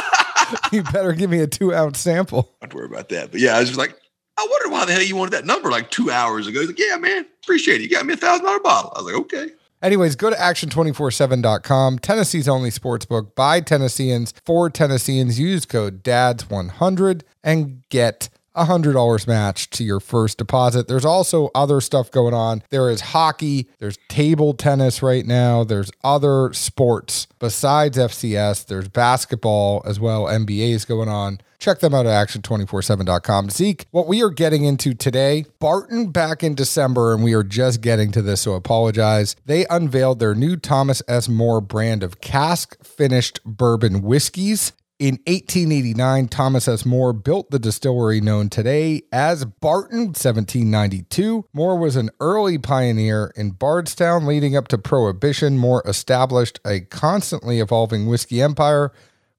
you 0.72 0.84
better 0.84 1.14
give 1.14 1.30
me 1.30 1.40
a 1.40 1.48
two 1.48 1.74
ounce 1.74 2.00
sample. 2.00 2.54
Don't 2.62 2.74
worry 2.74 2.86
about 2.86 3.10
that. 3.10 3.32
But 3.32 3.40
yeah, 3.40 3.56
I 3.56 3.60
was 3.62 3.70
just 3.70 3.80
like, 3.80 3.98
I 4.38 4.48
wondered 4.50 4.72
why 4.72 4.86
the 4.86 4.94
hell 4.94 5.02
you 5.02 5.16
wanted 5.16 5.32
that 5.32 5.46
number 5.46 5.72
like 5.72 5.90
two 5.90 6.12
hours 6.12 6.48
ago. 6.48 6.60
He's 6.60 6.70
like, 6.70 6.80
yeah, 6.80 6.98
man, 6.98 7.26
appreciate 7.44 7.82
it. 7.82 7.84
You 7.84 7.90
got 7.90 8.06
me 8.06 8.14
a 8.14 8.18
thousand 8.18 8.46
dollar 8.46 8.60
bottle. 8.60 8.92
I 8.96 9.02
was 9.02 9.14
like, 9.14 9.22
okay. 9.22 9.52
Anyways, 9.84 10.16
go 10.16 10.30
to 10.30 10.36
action247.com, 10.38 12.00
Tennessee's 12.00 12.48
only 12.48 12.72
sports 12.72 13.06
book 13.06 13.36
by 13.36 13.60
Tennesseans 13.60 14.34
for 14.46 14.70
Tennesseans. 14.70 15.38
Use 15.38 15.66
code 15.66 16.06
DADS100 16.06 17.24
and 17.44 17.84
get 17.90 18.30
$100 18.56 19.28
match 19.28 19.70
to 19.72 19.84
your 19.84 20.00
first 20.00 20.38
deposit. 20.38 20.88
There's 20.88 21.06
also 21.06 21.50
other 21.56 21.82
stuff 21.82 22.12
going 22.12 22.34
on. 22.34 22.64
There 22.70 22.90
is 22.90 23.02
hockey, 23.02 23.68
there's 23.80 23.98
table 24.08 24.54
tennis 24.54 25.02
right 25.02 25.26
now, 25.26 25.64
there's 25.64 25.92
other 26.04 26.52
sports 26.54 27.28
besides 27.40 27.98
FCS, 27.98 28.66
there's 28.68 28.88
basketball 28.88 29.82
as 29.86 30.00
well, 30.00 30.26
NBA 30.26 30.70
is 30.70 30.86
going 30.86 31.10
on. 31.10 31.40
Check 31.60 31.80
them 31.80 31.94
out 31.94 32.06
at 32.06 32.28
action247.com. 32.28 33.50
Zeke, 33.50 33.86
what 33.92 34.06
we 34.06 34.22
are 34.22 34.30
getting 34.30 34.66
into 34.66 34.94
today, 34.94 35.46
Barton 35.60 36.12
back 36.12 36.44
in 36.44 36.56
December, 36.56 37.14
and 37.14 37.24
we 37.24 37.34
are 37.34 37.44
just 37.44 37.80
getting 37.80 38.12
to 38.12 38.22
this, 38.22 38.42
so 38.42 38.54
apologize. 38.54 39.38
They 39.46 39.66
unveiled 39.70 40.20
their 40.20 40.36
new 40.36 40.58
Thomas 40.58 41.02
S. 41.08 41.30
Moore 41.30 41.62
brand 41.62 42.04
of 42.04 42.20
cask 42.20 42.84
finished 42.84 43.40
bourbon 43.46 44.02
whiskeys. 44.02 44.74
In 45.00 45.16
1889, 45.26 46.28
Thomas 46.28 46.68
S. 46.68 46.86
Moore 46.86 47.14
built 47.14 47.50
the 47.50 47.58
distillery 47.58 48.22
known 48.22 48.48
today 48.48 49.02
as 49.12 49.44
Barton 49.44 50.14
1792. 50.14 51.46
Moore 51.52 51.80
was 51.80 51.96
an 51.96 52.12
early 52.20 52.60
pioneer 52.60 53.34
in 53.36 53.52
Bardstown 53.52 54.28
leading 54.28 54.56
up 54.56 54.68
to 54.68 54.78
Prohibition. 54.78 55.58
Moore 55.58 55.82
established 55.88 56.60
a 56.64 56.82
constantly 56.82 57.60
evolving 57.60 58.06
whiskey 58.06 58.40
empire, 58.40 58.92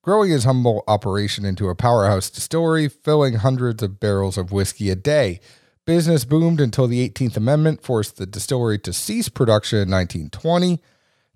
growing 0.03 0.31
his 0.33 0.43
humble 0.43 0.83
operation 0.89 1.45
into 1.45 1.69
a 1.69 1.77
powerhouse 1.77 2.31
distillery, 2.31 2.89
filling 2.89 3.35
hundreds 3.35 3.81
of 3.81 4.01
barrels 4.01 4.37
of 4.37 4.51
whiskey 4.51 4.91
a 4.91 4.97
day. 4.97 5.39
Business 5.87 6.25
boomed 6.25 6.61
until 6.61 6.89
the 6.89 7.09
18th 7.09 7.37
Amendment 7.37 7.81
forced 7.81 8.17
the 8.17 8.27
distillery 8.27 8.79
to 8.81 8.93
cease 8.93 9.29
production 9.29 9.79
in 9.79 9.91
1920. 9.91 10.83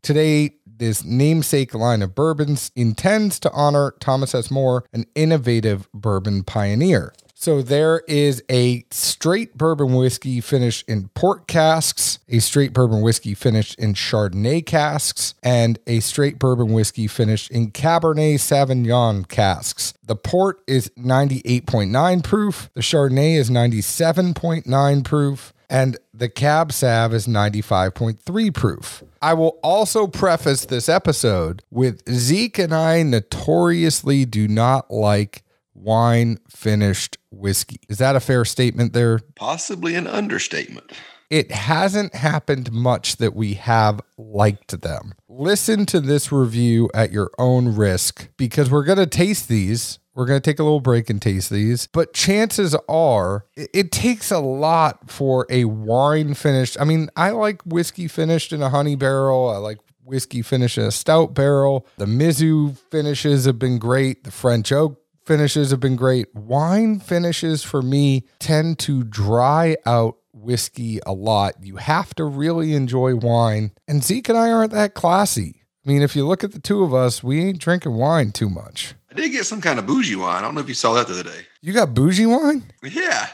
Today, 0.03 0.58
this 0.79 1.05
namesake 1.05 1.75
line 1.75 2.03
of 2.03 2.15
bourbons 2.15 2.71
intends 2.75 3.39
to 3.41 3.51
honor 3.53 3.95
Thomas 4.01 4.35
S. 4.35 4.51
Moore, 4.51 4.85
an 4.93 5.07
innovative 5.15 5.89
bourbon 5.93 6.45
pioneer. 6.45 7.13
So 7.41 7.63
there 7.63 8.03
is 8.09 8.43
a 8.51 8.85
straight 8.91 9.57
bourbon 9.57 9.95
whiskey 9.95 10.41
finished 10.41 10.89
in 10.89 11.07
port 11.11 11.47
casks, 11.47 12.19
a 12.29 12.41
straight 12.41 12.73
bourbon 12.73 13.01
whiskey 13.01 13.33
finished 13.35 13.79
in 13.79 13.95
Chardonnay 13.95 14.67
casks, 14.67 15.35
and 15.41 15.79
a 15.87 16.01
straight 16.01 16.41
bourbon 16.41 16.73
whiskey 16.73 17.07
finished 17.07 17.53
in 17.53 17.71
Cabernet 17.71 18.41
Sauvignon 18.41 19.29
casks. 19.29 19.95
The 20.03 20.17
port 20.17 20.63
is 20.67 20.91
98.9 20.99 22.25
proof, 22.25 22.71
the 22.75 22.81
Chardonnay 22.81 23.37
is 23.37 23.51
97.9 23.51 25.05
proof, 25.05 25.53
and 25.71 25.97
the 26.19 26.29
Cab 26.29 26.73
Sav 26.73 27.15
is 27.15 27.27
95.3 27.27 28.55
proof. 28.55 29.05
I 29.23 29.35
will 29.35 29.59
also 29.63 30.07
preface 30.07 30.65
this 30.65 30.89
episode 30.89 31.63
with 31.71 32.03
Zeke 32.11 32.59
and 32.59 32.75
I 32.75 33.03
notoriously 33.03 34.25
do 34.25 34.49
not 34.49 34.91
like 34.91 35.45
wine 35.75 36.39
finished 36.49 37.19
whiskey. 37.31 37.81
Is 37.89 37.99
that 37.99 38.17
a 38.17 38.21
fair 38.21 38.45
statement 38.45 38.93
there? 38.93 39.21
Possibly 39.37 39.95
an 39.95 40.07
understatement. 40.07 40.93
It 41.31 41.51
hasn't 41.51 42.15
happened 42.15 42.73
much 42.73 43.17
that 43.17 43.35
we 43.35 43.55
have 43.55 44.01
liked 44.17 44.81
them. 44.81 45.15
Listen 45.29 45.85
to 45.87 46.01
this 46.01 46.33
review 46.33 46.89
at 46.95 47.13
your 47.13 47.31
own 47.39 47.77
risk 47.77 48.29
because 48.39 48.71
we're 48.71 48.85
going 48.85 48.99
to 48.99 49.07
taste 49.07 49.49
these. 49.49 49.99
We're 50.15 50.27
going 50.27 50.41
to 50.41 50.51
take 50.51 50.59
a 50.59 50.65
little 50.65 50.81
break 50.81 51.11
and 51.11 51.23
taste 51.23 51.51
these, 51.51 51.87
but 51.93 52.13
chances 52.13 52.75
are 52.89 53.45
it, 53.57 53.71
it 53.73 53.93
takes 53.93 54.33
a 54.33 54.41
lot 54.41 55.11
for 55.11 55.47
a 55.49 55.67
wine 55.67 56.35
finished. 56.35 56.77
I 56.81 56.85
mean, 56.85 57.09
I 57.15 57.31
like 57.31 57.63
whiskey 57.63 58.09
finished 58.09 58.53
in 58.53 58.61
a 58.61 58.71
honey 58.71 58.97
barrel. 58.97 59.49
I 59.49 59.59
like 59.59 59.79
whiskey 60.03 60.43
finished 60.43 60.77
in 60.79 60.85
a 60.85 60.91
stout 60.91 61.35
barrel. 61.35 61.87
The 61.99 62.07
Mizu 62.07 62.77
finishes 62.91 63.45
have 63.45 63.61
been 63.61 63.79
great. 63.79 64.25
The 64.25 64.33
French 64.33 64.73
oak 64.73 65.01
finishes 65.25 65.71
have 65.71 65.81
been 65.81 65.95
great. 65.95 66.35
Wine 66.35 66.99
finishes 66.99 67.63
for 67.63 67.83
me 67.83 68.25
tend 68.41 68.79
to 68.81 69.05
dry 69.05 69.77
out 69.85 70.17
whiskey 70.43 71.01
a 71.07 71.13
lot. 71.13 71.55
You 71.63 71.77
have 71.77 72.15
to 72.17 72.25
really 72.25 72.75
enjoy 72.75 73.15
wine. 73.15 73.73
And 73.87 74.03
Zeke 74.03 74.29
and 74.29 74.39
I 74.39 74.51
aren't 74.51 74.73
that 74.73 74.95
classy. 74.95 75.63
I 75.85 75.89
mean, 75.89 76.03
if 76.03 76.15
you 76.15 76.27
look 76.27 76.45
at 76.45 76.53
the 76.53 76.61
two 76.61 76.83
of 76.83 76.93
us, 76.93 77.23
we 77.23 77.41
ain't 77.41 77.59
drinking 77.59 77.95
wine 77.95 78.33
too 78.33 78.51
much. 78.51 78.95
I 79.11 79.15
did 79.15 79.31
get 79.31 79.47
some 79.47 79.61
kind 79.61 79.79
of 79.79 79.87
bougie 79.87 80.17
wine. 80.17 80.37
I 80.37 80.41
don't 80.43 80.55
know 80.55 80.61
if 80.61 80.69
you 80.69 80.75
saw 80.75 80.95
that 80.95 81.07
the 81.07 81.15
other 81.15 81.23
day. 81.23 81.47
You 81.63 81.73
got 81.73 81.95
bougie 81.95 82.27
wine? 82.27 82.65
Yeah. 82.83 83.29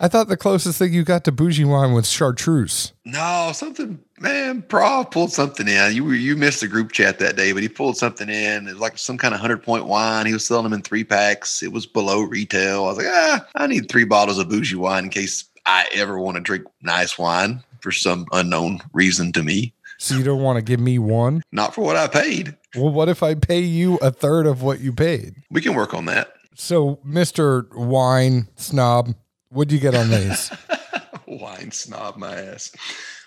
I 0.00 0.08
thought 0.08 0.28
the 0.28 0.36
closest 0.36 0.78
thing 0.78 0.92
you 0.92 1.02
got 1.02 1.24
to 1.24 1.32
bougie 1.32 1.64
wine 1.64 1.92
was 1.92 2.10
chartreuse. 2.10 2.92
No, 3.04 3.50
something, 3.52 3.98
man. 4.20 4.62
Prav 4.62 5.10
pulled 5.10 5.32
something 5.32 5.66
in. 5.66 5.94
You 5.94 6.10
you 6.12 6.36
missed 6.36 6.60
the 6.60 6.68
group 6.68 6.92
chat 6.92 7.18
that 7.18 7.36
day, 7.36 7.52
but 7.52 7.62
he 7.62 7.68
pulled 7.68 7.96
something 7.96 8.28
in. 8.28 8.68
It 8.68 8.72
was 8.72 8.80
like 8.80 8.98
some 8.98 9.18
kind 9.18 9.34
of 9.34 9.40
hundred 9.40 9.62
point 9.62 9.86
wine. 9.86 10.26
He 10.26 10.32
was 10.32 10.46
selling 10.46 10.64
them 10.64 10.72
in 10.72 10.82
three 10.82 11.04
packs. 11.04 11.62
It 11.62 11.72
was 11.72 11.86
below 11.86 12.22
retail. 12.22 12.84
I 12.84 12.88
was 12.88 12.98
like, 12.98 13.06
ah, 13.08 13.46
I 13.56 13.66
need 13.66 13.88
three 13.88 14.04
bottles 14.04 14.38
of 14.38 14.48
bougie 14.48 14.76
wine 14.76 15.04
in 15.04 15.10
case 15.10 15.47
I 15.68 15.86
ever 15.92 16.18
want 16.18 16.36
to 16.36 16.40
drink 16.40 16.64
nice 16.82 17.18
wine 17.18 17.62
for 17.80 17.92
some 17.92 18.26
unknown 18.32 18.80
reason 18.94 19.32
to 19.32 19.42
me. 19.42 19.74
So 19.98 20.16
you 20.16 20.24
don't 20.24 20.42
want 20.42 20.56
to 20.56 20.62
give 20.62 20.80
me 20.80 20.98
one? 20.98 21.42
Not 21.52 21.74
for 21.74 21.82
what 21.82 21.96
I 21.96 22.08
paid. 22.08 22.56
Well, 22.74 22.90
what 22.90 23.08
if 23.08 23.22
I 23.22 23.34
pay 23.34 23.60
you 23.60 23.96
a 23.96 24.10
third 24.10 24.46
of 24.46 24.62
what 24.62 24.80
you 24.80 24.92
paid? 24.92 25.34
We 25.50 25.60
can 25.60 25.74
work 25.74 25.92
on 25.92 26.06
that. 26.06 26.32
So, 26.54 27.00
Mr. 27.06 27.72
Wine 27.74 28.48
Snob, 28.56 29.14
what'd 29.50 29.70
you 29.70 29.78
get 29.78 29.94
on 29.94 30.10
these? 30.10 30.50
Wine 31.26 31.70
snob 31.70 32.16
my 32.16 32.34
ass. 32.34 32.72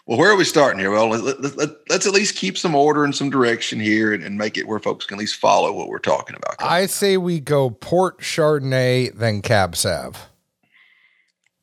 Well, 0.07 0.17
where 0.17 0.31
are 0.31 0.35
we 0.35 0.43
starting 0.43 0.79
here? 0.79 0.89
Well, 0.89 1.09
let, 1.09 1.37
us 1.37 1.55
let, 1.55 1.75
let, 1.89 2.05
at 2.05 2.13
least 2.13 2.35
keep 2.35 2.57
some 2.57 2.73
order 2.73 3.05
and 3.05 3.15
some 3.15 3.29
direction 3.29 3.79
here 3.79 4.13
and, 4.13 4.23
and, 4.23 4.37
make 4.37 4.57
it 4.57 4.67
where 4.67 4.79
folks 4.79 5.05
can 5.05 5.15
at 5.15 5.19
least 5.19 5.35
follow 5.35 5.71
what 5.71 5.87
we're 5.87 5.99
talking 5.99 6.35
about. 6.35 6.55
I 6.59 6.87
say 6.87 7.17
we 7.17 7.39
go 7.39 7.69
Port 7.69 8.19
Chardonnay, 8.19 9.15
then 9.15 9.41
Cab 9.41 9.75
Sav. 9.75 10.30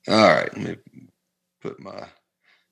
All 0.09 0.29
right. 0.29 0.57
Let 0.57 0.57
me 0.57 0.77
put 1.61 1.79
my 1.81 2.07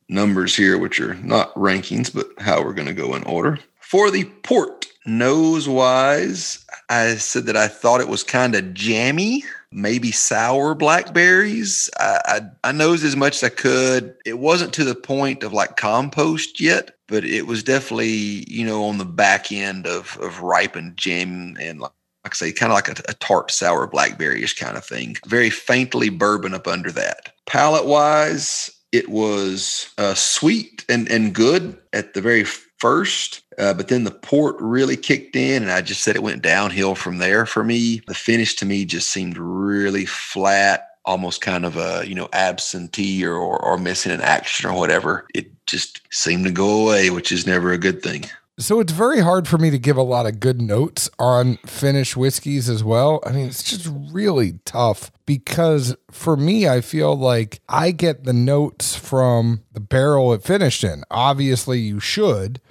numbers 0.08 0.56
here, 0.56 0.78
which 0.78 1.00
are 1.00 1.14
not 1.14 1.54
rankings, 1.54 2.12
but 2.12 2.26
how 2.38 2.62
we're 2.62 2.72
going 2.72 2.88
to 2.88 2.94
go 2.94 3.14
in 3.14 3.24
order. 3.24 3.58
For 3.80 4.10
the 4.10 4.24
port 4.42 4.86
nose 5.04 5.68
wise, 5.68 6.64
I 6.88 7.16
said 7.16 7.44
that 7.46 7.56
I 7.56 7.68
thought 7.68 8.00
it 8.00 8.08
was 8.08 8.22
kind 8.22 8.54
of 8.54 8.74
jammy, 8.74 9.44
maybe 9.70 10.10
sour 10.12 10.74
blackberries. 10.74 11.90
I, 12.00 12.20
I, 12.24 12.40
I 12.68 12.72
nosed 12.72 13.04
as 13.04 13.16
much 13.16 13.36
as 13.36 13.44
I 13.44 13.54
could. 13.54 14.14
It 14.24 14.38
wasn't 14.38 14.72
to 14.74 14.84
the 14.84 14.94
point 14.94 15.42
of 15.42 15.52
like 15.52 15.76
compost 15.76 16.60
yet, 16.60 16.92
but 17.06 17.24
it 17.24 17.46
was 17.46 17.62
definitely, 17.62 18.44
you 18.50 18.64
know, 18.64 18.84
on 18.84 18.98
the 18.98 19.04
back 19.04 19.52
end 19.52 19.86
of, 19.86 20.18
of 20.20 20.40
ripened 20.40 20.96
jam 20.96 21.56
and 21.60 21.80
like, 21.80 21.92
like 22.26 22.34
I 22.34 22.36
say, 22.36 22.52
kind 22.52 22.72
of 22.72 22.76
like 22.76 22.88
a, 22.88 23.02
a 23.08 23.14
tart 23.14 23.52
sour 23.52 23.86
blackberryish 23.86 24.58
kind 24.58 24.76
of 24.76 24.84
thing. 24.84 25.16
Very 25.26 25.48
faintly 25.48 26.08
bourbon 26.08 26.54
up 26.54 26.66
under 26.66 26.90
that. 26.92 27.32
Palate 27.46 27.86
wise, 27.86 28.70
it 28.90 29.08
was 29.08 29.88
uh, 29.96 30.14
sweet 30.14 30.84
and, 30.88 31.08
and 31.08 31.32
good 31.32 31.78
at 31.92 32.14
the 32.14 32.20
very 32.20 32.44
first, 32.44 33.42
uh, 33.58 33.74
but 33.74 33.88
then 33.88 34.02
the 34.02 34.10
port 34.10 34.56
really 34.58 34.96
kicked 34.96 35.36
in, 35.36 35.62
and 35.62 35.70
I 35.70 35.82
just 35.82 36.02
said 36.02 36.16
it 36.16 36.22
went 36.22 36.42
downhill 36.42 36.96
from 36.96 37.18
there 37.18 37.46
for 37.46 37.62
me. 37.62 38.02
The 38.08 38.14
finish 38.14 38.56
to 38.56 38.66
me 38.66 38.84
just 38.84 39.12
seemed 39.12 39.38
really 39.38 40.04
flat, 40.04 40.88
almost 41.04 41.40
kind 41.40 41.64
of 41.64 41.76
a 41.76 42.02
you 42.06 42.14
know 42.16 42.28
absentee 42.32 43.24
or, 43.24 43.36
or, 43.36 43.62
or 43.62 43.78
missing 43.78 44.10
an 44.10 44.20
action 44.20 44.68
or 44.68 44.76
whatever. 44.76 45.28
It 45.32 45.46
just 45.66 46.00
seemed 46.12 46.44
to 46.46 46.50
go 46.50 46.82
away, 46.82 47.10
which 47.10 47.30
is 47.30 47.46
never 47.46 47.70
a 47.72 47.78
good 47.78 48.02
thing. 48.02 48.24
So 48.58 48.80
it's 48.80 48.92
very 48.92 49.20
hard 49.20 49.46
for 49.46 49.58
me 49.58 49.68
to 49.70 49.78
give 49.78 49.98
a 49.98 50.02
lot 50.02 50.24
of 50.24 50.40
good 50.40 50.62
notes 50.62 51.10
on 51.18 51.58
finish 51.66 52.16
whiskeys 52.16 52.70
as 52.70 52.82
well. 52.82 53.20
I 53.26 53.32
mean, 53.32 53.46
it's 53.48 53.62
just 53.62 53.86
really 54.10 54.60
tough 54.64 55.12
because 55.26 55.94
for 56.10 56.38
me, 56.38 56.66
I 56.66 56.80
feel 56.80 57.14
like 57.14 57.60
I 57.68 57.90
get 57.90 58.24
the 58.24 58.32
notes 58.32 58.96
from 58.96 59.62
the 59.72 59.80
barrel 59.80 60.32
it 60.32 60.42
finished 60.42 60.84
in. 60.84 61.04
Obviously, 61.10 61.80
you 61.80 62.00
should. 62.00 62.62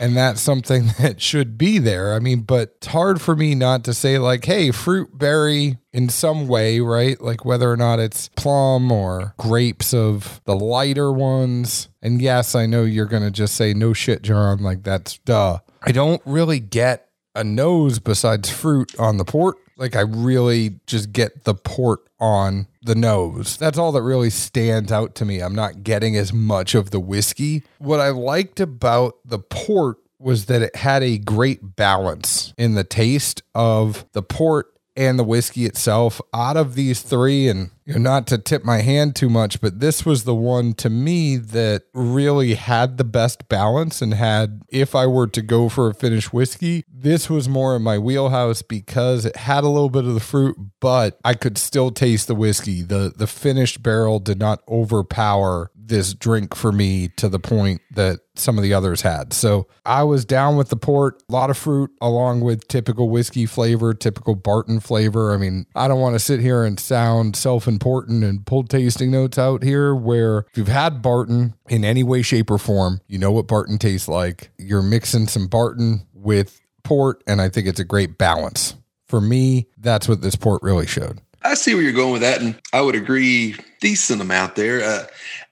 And 0.00 0.16
that's 0.16 0.40
something 0.40 0.86
that 0.98 1.20
should 1.20 1.58
be 1.58 1.78
there. 1.78 2.14
I 2.14 2.18
mean, 2.18 2.40
but 2.40 2.74
it's 2.76 2.88
hard 2.88 3.20
for 3.20 3.34
me 3.34 3.54
not 3.54 3.84
to 3.84 3.94
say, 3.94 4.18
like, 4.18 4.44
hey, 4.44 4.70
fruit 4.70 5.16
berry 5.16 5.78
in 5.92 6.08
some 6.08 6.46
way, 6.46 6.80
right? 6.80 7.20
Like 7.20 7.44
whether 7.44 7.70
or 7.70 7.76
not 7.76 7.98
it's 7.98 8.28
plum 8.36 8.92
or 8.92 9.34
grapes 9.38 9.92
of 9.92 10.40
the 10.44 10.54
lighter 10.54 11.12
ones. 11.12 11.88
And 12.00 12.22
yes, 12.22 12.54
I 12.54 12.66
know 12.66 12.84
you're 12.84 13.06
to 13.22 13.30
just 13.30 13.54
say, 13.54 13.74
no 13.74 13.92
shit, 13.92 14.22
John. 14.22 14.58
Like, 14.58 14.82
that's 14.82 15.18
duh. 15.18 15.58
I 15.82 15.92
don't 15.92 16.22
really 16.24 16.60
get 16.60 17.07
a 17.34 17.44
nose 17.44 17.98
besides 17.98 18.50
fruit 18.50 18.98
on 18.98 19.16
the 19.16 19.24
port. 19.24 19.56
Like, 19.76 19.94
I 19.94 20.00
really 20.00 20.80
just 20.86 21.12
get 21.12 21.44
the 21.44 21.54
port 21.54 22.00
on 22.18 22.66
the 22.82 22.96
nose. 22.96 23.56
That's 23.56 23.78
all 23.78 23.92
that 23.92 24.02
really 24.02 24.30
stands 24.30 24.90
out 24.90 25.14
to 25.16 25.24
me. 25.24 25.40
I'm 25.40 25.54
not 25.54 25.84
getting 25.84 26.16
as 26.16 26.32
much 26.32 26.74
of 26.74 26.90
the 26.90 26.98
whiskey. 26.98 27.62
What 27.78 28.00
I 28.00 28.08
liked 28.08 28.58
about 28.58 29.18
the 29.24 29.38
port 29.38 29.98
was 30.18 30.46
that 30.46 30.62
it 30.62 30.74
had 30.74 31.02
a 31.04 31.18
great 31.18 31.76
balance 31.76 32.52
in 32.58 32.74
the 32.74 32.82
taste 32.82 33.42
of 33.54 34.04
the 34.12 34.22
port 34.22 34.66
and 34.98 35.16
the 35.16 35.24
whiskey 35.24 35.64
itself. 35.64 36.20
Out 36.34 36.56
of 36.56 36.74
these 36.74 37.02
three, 37.02 37.48
and 37.48 37.70
you 37.86 37.94
know, 37.94 38.00
not 38.00 38.26
to 38.26 38.36
tip 38.36 38.64
my 38.64 38.82
hand 38.82 39.14
too 39.14 39.30
much, 39.30 39.60
but 39.60 39.78
this 39.78 40.04
was 40.04 40.24
the 40.24 40.34
one 40.34 40.74
to 40.74 40.90
me 40.90 41.36
that 41.36 41.84
really 41.94 42.54
had 42.54 42.98
the 42.98 43.04
best 43.04 43.48
balance 43.48 44.02
and 44.02 44.12
had, 44.12 44.62
if 44.68 44.96
I 44.96 45.06
were 45.06 45.28
to 45.28 45.40
go 45.40 45.68
for 45.68 45.88
a 45.88 45.94
finished 45.94 46.32
whiskey, 46.32 46.84
this 46.92 47.30
was 47.30 47.48
more 47.48 47.76
in 47.76 47.82
my 47.82 47.96
wheelhouse 47.96 48.60
because 48.60 49.24
it 49.24 49.36
had 49.36 49.62
a 49.62 49.68
little 49.68 49.88
bit 49.88 50.04
of 50.04 50.14
the 50.14 50.20
fruit, 50.20 50.56
but 50.80 51.16
I 51.24 51.34
could 51.34 51.58
still 51.58 51.92
taste 51.92 52.26
the 52.26 52.34
whiskey. 52.34 52.82
The 52.82 53.12
the 53.16 53.28
finished 53.28 53.82
barrel 53.82 54.18
did 54.18 54.40
not 54.40 54.62
overpower 54.68 55.70
this 55.88 56.14
drink 56.14 56.54
for 56.54 56.72
me 56.72 57.08
to 57.16 57.28
the 57.28 57.38
point 57.38 57.80
that 57.92 58.20
some 58.34 58.56
of 58.56 58.62
the 58.62 58.72
others 58.72 59.02
had. 59.02 59.32
So 59.32 59.66
I 59.84 60.04
was 60.04 60.24
down 60.24 60.56
with 60.56 60.68
the 60.68 60.76
port, 60.76 61.22
a 61.28 61.32
lot 61.32 61.50
of 61.50 61.58
fruit 61.58 61.90
along 62.00 62.40
with 62.40 62.68
typical 62.68 63.10
whiskey 63.10 63.46
flavor, 63.46 63.94
typical 63.94 64.34
Barton 64.34 64.80
flavor. 64.80 65.34
I 65.34 65.36
mean, 65.36 65.66
I 65.74 65.88
don't 65.88 66.00
want 66.00 66.14
to 66.14 66.20
sit 66.20 66.40
here 66.40 66.64
and 66.64 66.78
sound 66.78 67.36
self 67.36 67.66
important 67.66 68.22
and 68.22 68.46
pull 68.46 68.64
tasting 68.64 69.10
notes 69.10 69.38
out 69.38 69.62
here 69.62 69.94
where 69.94 70.38
if 70.52 70.56
you've 70.58 70.68
had 70.68 71.02
Barton 71.02 71.54
in 71.68 71.84
any 71.84 72.02
way, 72.02 72.22
shape, 72.22 72.50
or 72.50 72.58
form, 72.58 73.00
you 73.08 73.18
know 73.18 73.32
what 73.32 73.46
Barton 73.46 73.78
tastes 73.78 74.08
like. 74.08 74.50
You're 74.58 74.82
mixing 74.82 75.26
some 75.26 75.48
Barton 75.48 76.06
with 76.14 76.60
port, 76.84 77.22
and 77.26 77.40
I 77.40 77.48
think 77.48 77.66
it's 77.66 77.80
a 77.80 77.84
great 77.84 78.18
balance. 78.18 78.74
For 79.06 79.20
me, 79.20 79.68
that's 79.78 80.08
what 80.08 80.20
this 80.20 80.36
port 80.36 80.62
really 80.62 80.86
showed. 80.86 81.20
I 81.42 81.54
see 81.54 81.74
where 81.74 81.82
you're 81.82 81.92
going 81.92 82.12
with 82.12 82.22
that, 82.22 82.40
and 82.40 82.60
I 82.72 82.80
would 82.80 82.94
agree 82.94 83.56
decent 83.80 84.20
amount 84.20 84.56
there. 84.56 84.82
Uh, 84.82 85.06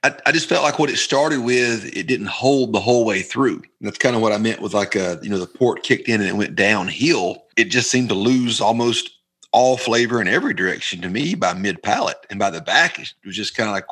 I, 0.07 0.17
I, 0.27 0.33
just 0.33 0.49
felt 0.49 0.63
like 0.63 0.79
what 0.79 0.91
it 0.91 0.99
started 0.99 1.41
with, 1.41 1.85
it 1.97 2.07
didn't 2.07 2.27
hold 2.27 2.73
the 2.73 2.81
whole 2.81 3.05
way 3.05 3.23
through. 3.23 3.57
And 3.57 3.87
that's 3.87 3.99
kind 3.99 4.15
of 4.15 4.23
what 4.23 4.33
I 4.33 4.39
meant 4.39 4.61
with 4.61 4.73
like 4.73 4.95
a, 4.95 5.13
uh, 5.13 5.17
you 5.23 5.29
know, 5.29 5.39
the 5.39 5.47
port 5.47 5.83
kicked 5.83 6.09
in 6.09 6.21
and 6.21 6.29
it 6.29 6.37
went 6.37 6.55
downhill. 6.55 7.45
It 7.57 7.65
just 7.65 7.91
seemed 7.91 8.09
to 8.11 8.15
lose 8.15 8.61
almost 8.61 9.11
all 9.53 9.77
flavor 9.77 10.21
in 10.21 10.29
every 10.29 10.55
direction 10.55 11.01
to 11.01 11.09
me 11.09 11.35
by 11.35 11.55
mid 11.55 11.83
palate, 11.83 12.19
and 12.31 12.39
by 12.39 12.51
the 12.51 12.61
back 12.61 12.99
it 12.99 13.15
was 13.25 13.35
just 13.35 13.57
kind 13.57 13.69
of 13.69 13.75
like, 13.75 13.87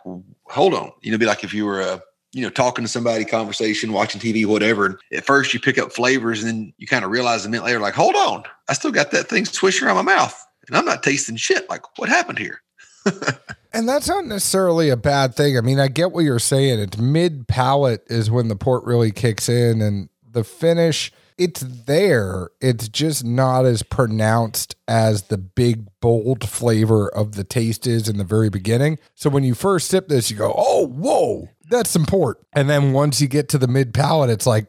hold 0.45 0.75
on, 0.75 0.93
you 1.01 1.11
know, 1.11 1.19
be 1.19 1.27
like 1.27 1.43
if 1.43 1.55
you 1.55 1.65
were 1.65 1.81
a 1.81 1.87
uh, 1.87 1.99
you 2.33 2.43
know, 2.43 2.51
talking 2.51 2.85
to 2.85 2.91
somebody, 2.91 3.25
conversation, 3.25 3.93
watching 3.93 4.21
TV, 4.21 4.45
whatever. 4.45 4.99
At 5.13 5.25
first 5.25 5.55
you 5.55 5.61
pick 5.61 5.79
up 5.79 5.93
flavors 5.93 6.43
and 6.43 6.49
then 6.49 6.75
you 6.79 6.87
kind 6.89 7.05
of 7.05 7.13
realize 7.13 7.47
a 7.47 7.49
minute 7.49 7.65
later, 7.65 7.79
like, 7.79 7.95
hold 7.95 8.17
on, 8.17 8.43
I 8.69 8.73
still 8.73 8.91
got 8.91 9.13
that 9.13 9.29
thing 9.29 9.45
swishing 9.45 9.87
around 9.87 10.05
my 10.05 10.15
mouth 10.17 10.45
and 10.67 10.77
I'm 10.77 10.85
not 10.85 11.05
tasting 11.05 11.37
shit. 11.37 11.71
Like, 11.71 11.97
what 11.97 12.09
happened 12.09 12.39
here? 12.39 12.61
and 13.75 13.89
that's 13.89 14.09
not 14.09 14.25
necessarily 14.25 14.89
a 14.89 14.97
bad 14.97 15.35
thing. 15.35 15.59
I 15.59 15.61
mean, 15.61 15.81
I 15.81 15.89
get 15.89 16.13
what 16.13 16.25
you're 16.25 16.39
saying. 16.39 16.79
It's 16.79 16.97
mid 16.97 17.49
palate 17.49 18.05
is 18.07 18.31
when 18.31 18.49
the 18.49 18.57
port 18.57 18.85
really 18.85 19.11
kicks 19.11 19.49
in, 19.49 19.83
and 19.83 20.09
the 20.31 20.45
finish, 20.45 21.13
it's 21.37 21.61
there. 21.61 22.51
It's 22.61 22.89
just 22.89 23.25
not 23.25 23.67
as 23.67 23.83
pronounced 23.83 24.77
as 24.87 25.25
the 25.25 25.39
big, 25.39 25.89
bold 26.01 26.49
flavor 26.49 27.09
of 27.09 27.33
the 27.33 27.43
taste 27.43 27.87
is 27.87 28.09
in 28.09 28.17
the 28.17 28.25
very 28.25 28.49
beginning. 28.49 28.99
So 29.17 29.29
when 29.29 29.43
you 29.43 29.55
first 29.55 29.89
sip 29.89 30.07
this, 30.07 30.31
you 30.31 30.37
go, 30.37 30.55
oh, 30.57 30.87
whoa, 30.87 31.49
that's 31.69 31.91
some 31.91 32.07
port. 32.07 32.39
And 32.53 32.71
then 32.71 32.93
once 32.93 33.21
you 33.21 33.27
get 33.27 33.49
to 33.51 33.59
the 33.59 33.69
mid 33.69 33.93
palate, 33.93 34.31
it's 34.31 34.47
like, 34.47 34.67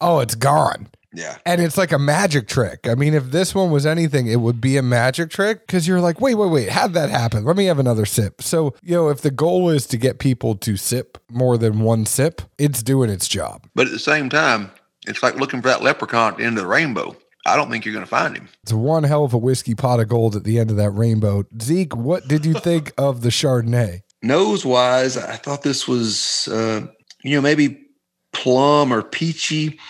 oh, 0.00 0.18
it's 0.18 0.34
gone. 0.34 0.88
Yeah. 1.12 1.36
And 1.44 1.60
it's 1.60 1.76
like 1.76 1.92
a 1.92 1.98
magic 1.98 2.48
trick. 2.48 2.88
I 2.88 2.94
mean, 2.94 3.14
if 3.14 3.24
this 3.30 3.54
one 3.54 3.70
was 3.70 3.86
anything, 3.86 4.26
it 4.26 4.36
would 4.36 4.60
be 4.60 4.76
a 4.76 4.82
magic 4.82 5.30
trick 5.30 5.66
because 5.66 5.86
you're 5.86 6.00
like, 6.00 6.20
wait, 6.20 6.34
wait, 6.34 6.50
wait, 6.50 6.68
how'd 6.70 6.94
that 6.94 7.10
happen? 7.10 7.44
Let 7.44 7.56
me 7.56 7.66
have 7.66 7.78
another 7.78 8.06
sip. 8.06 8.42
So, 8.42 8.74
you 8.82 8.94
know, 8.94 9.08
if 9.08 9.20
the 9.20 9.30
goal 9.30 9.68
is 9.68 9.86
to 9.88 9.96
get 9.96 10.18
people 10.18 10.54
to 10.56 10.76
sip 10.76 11.18
more 11.30 11.58
than 11.58 11.80
one 11.80 12.06
sip, 12.06 12.42
it's 12.58 12.82
doing 12.82 13.10
its 13.10 13.28
job. 13.28 13.66
But 13.74 13.86
at 13.86 13.92
the 13.92 13.98
same 13.98 14.30
time, 14.30 14.70
it's 15.06 15.22
like 15.22 15.36
looking 15.36 15.60
for 15.60 15.68
that 15.68 15.82
leprechaun 15.82 16.32
at 16.32 16.38
the 16.38 16.44
end 16.44 16.56
of 16.56 16.64
the 16.64 16.68
rainbow. 16.68 17.16
I 17.44 17.56
don't 17.56 17.70
think 17.70 17.84
you're 17.84 17.94
going 17.94 18.04
to 18.04 18.10
find 18.10 18.36
him. 18.36 18.48
It's 18.62 18.72
one 18.72 19.02
hell 19.02 19.24
of 19.24 19.34
a 19.34 19.38
whiskey 19.38 19.74
pot 19.74 19.98
of 19.98 20.08
gold 20.08 20.36
at 20.36 20.44
the 20.44 20.60
end 20.60 20.70
of 20.70 20.76
that 20.76 20.90
rainbow. 20.90 21.44
Zeke, 21.60 21.96
what 21.96 22.28
did 22.28 22.46
you 22.46 22.54
think 22.54 22.92
of 22.98 23.22
the 23.22 23.30
Chardonnay? 23.30 24.02
Nose 24.22 24.64
wise, 24.64 25.16
I 25.16 25.34
thought 25.36 25.62
this 25.62 25.88
was, 25.88 26.46
uh, 26.48 26.86
you 27.24 27.34
know, 27.34 27.40
maybe 27.42 27.80
plum 28.32 28.92
or 28.92 29.02
peachy 29.02 29.80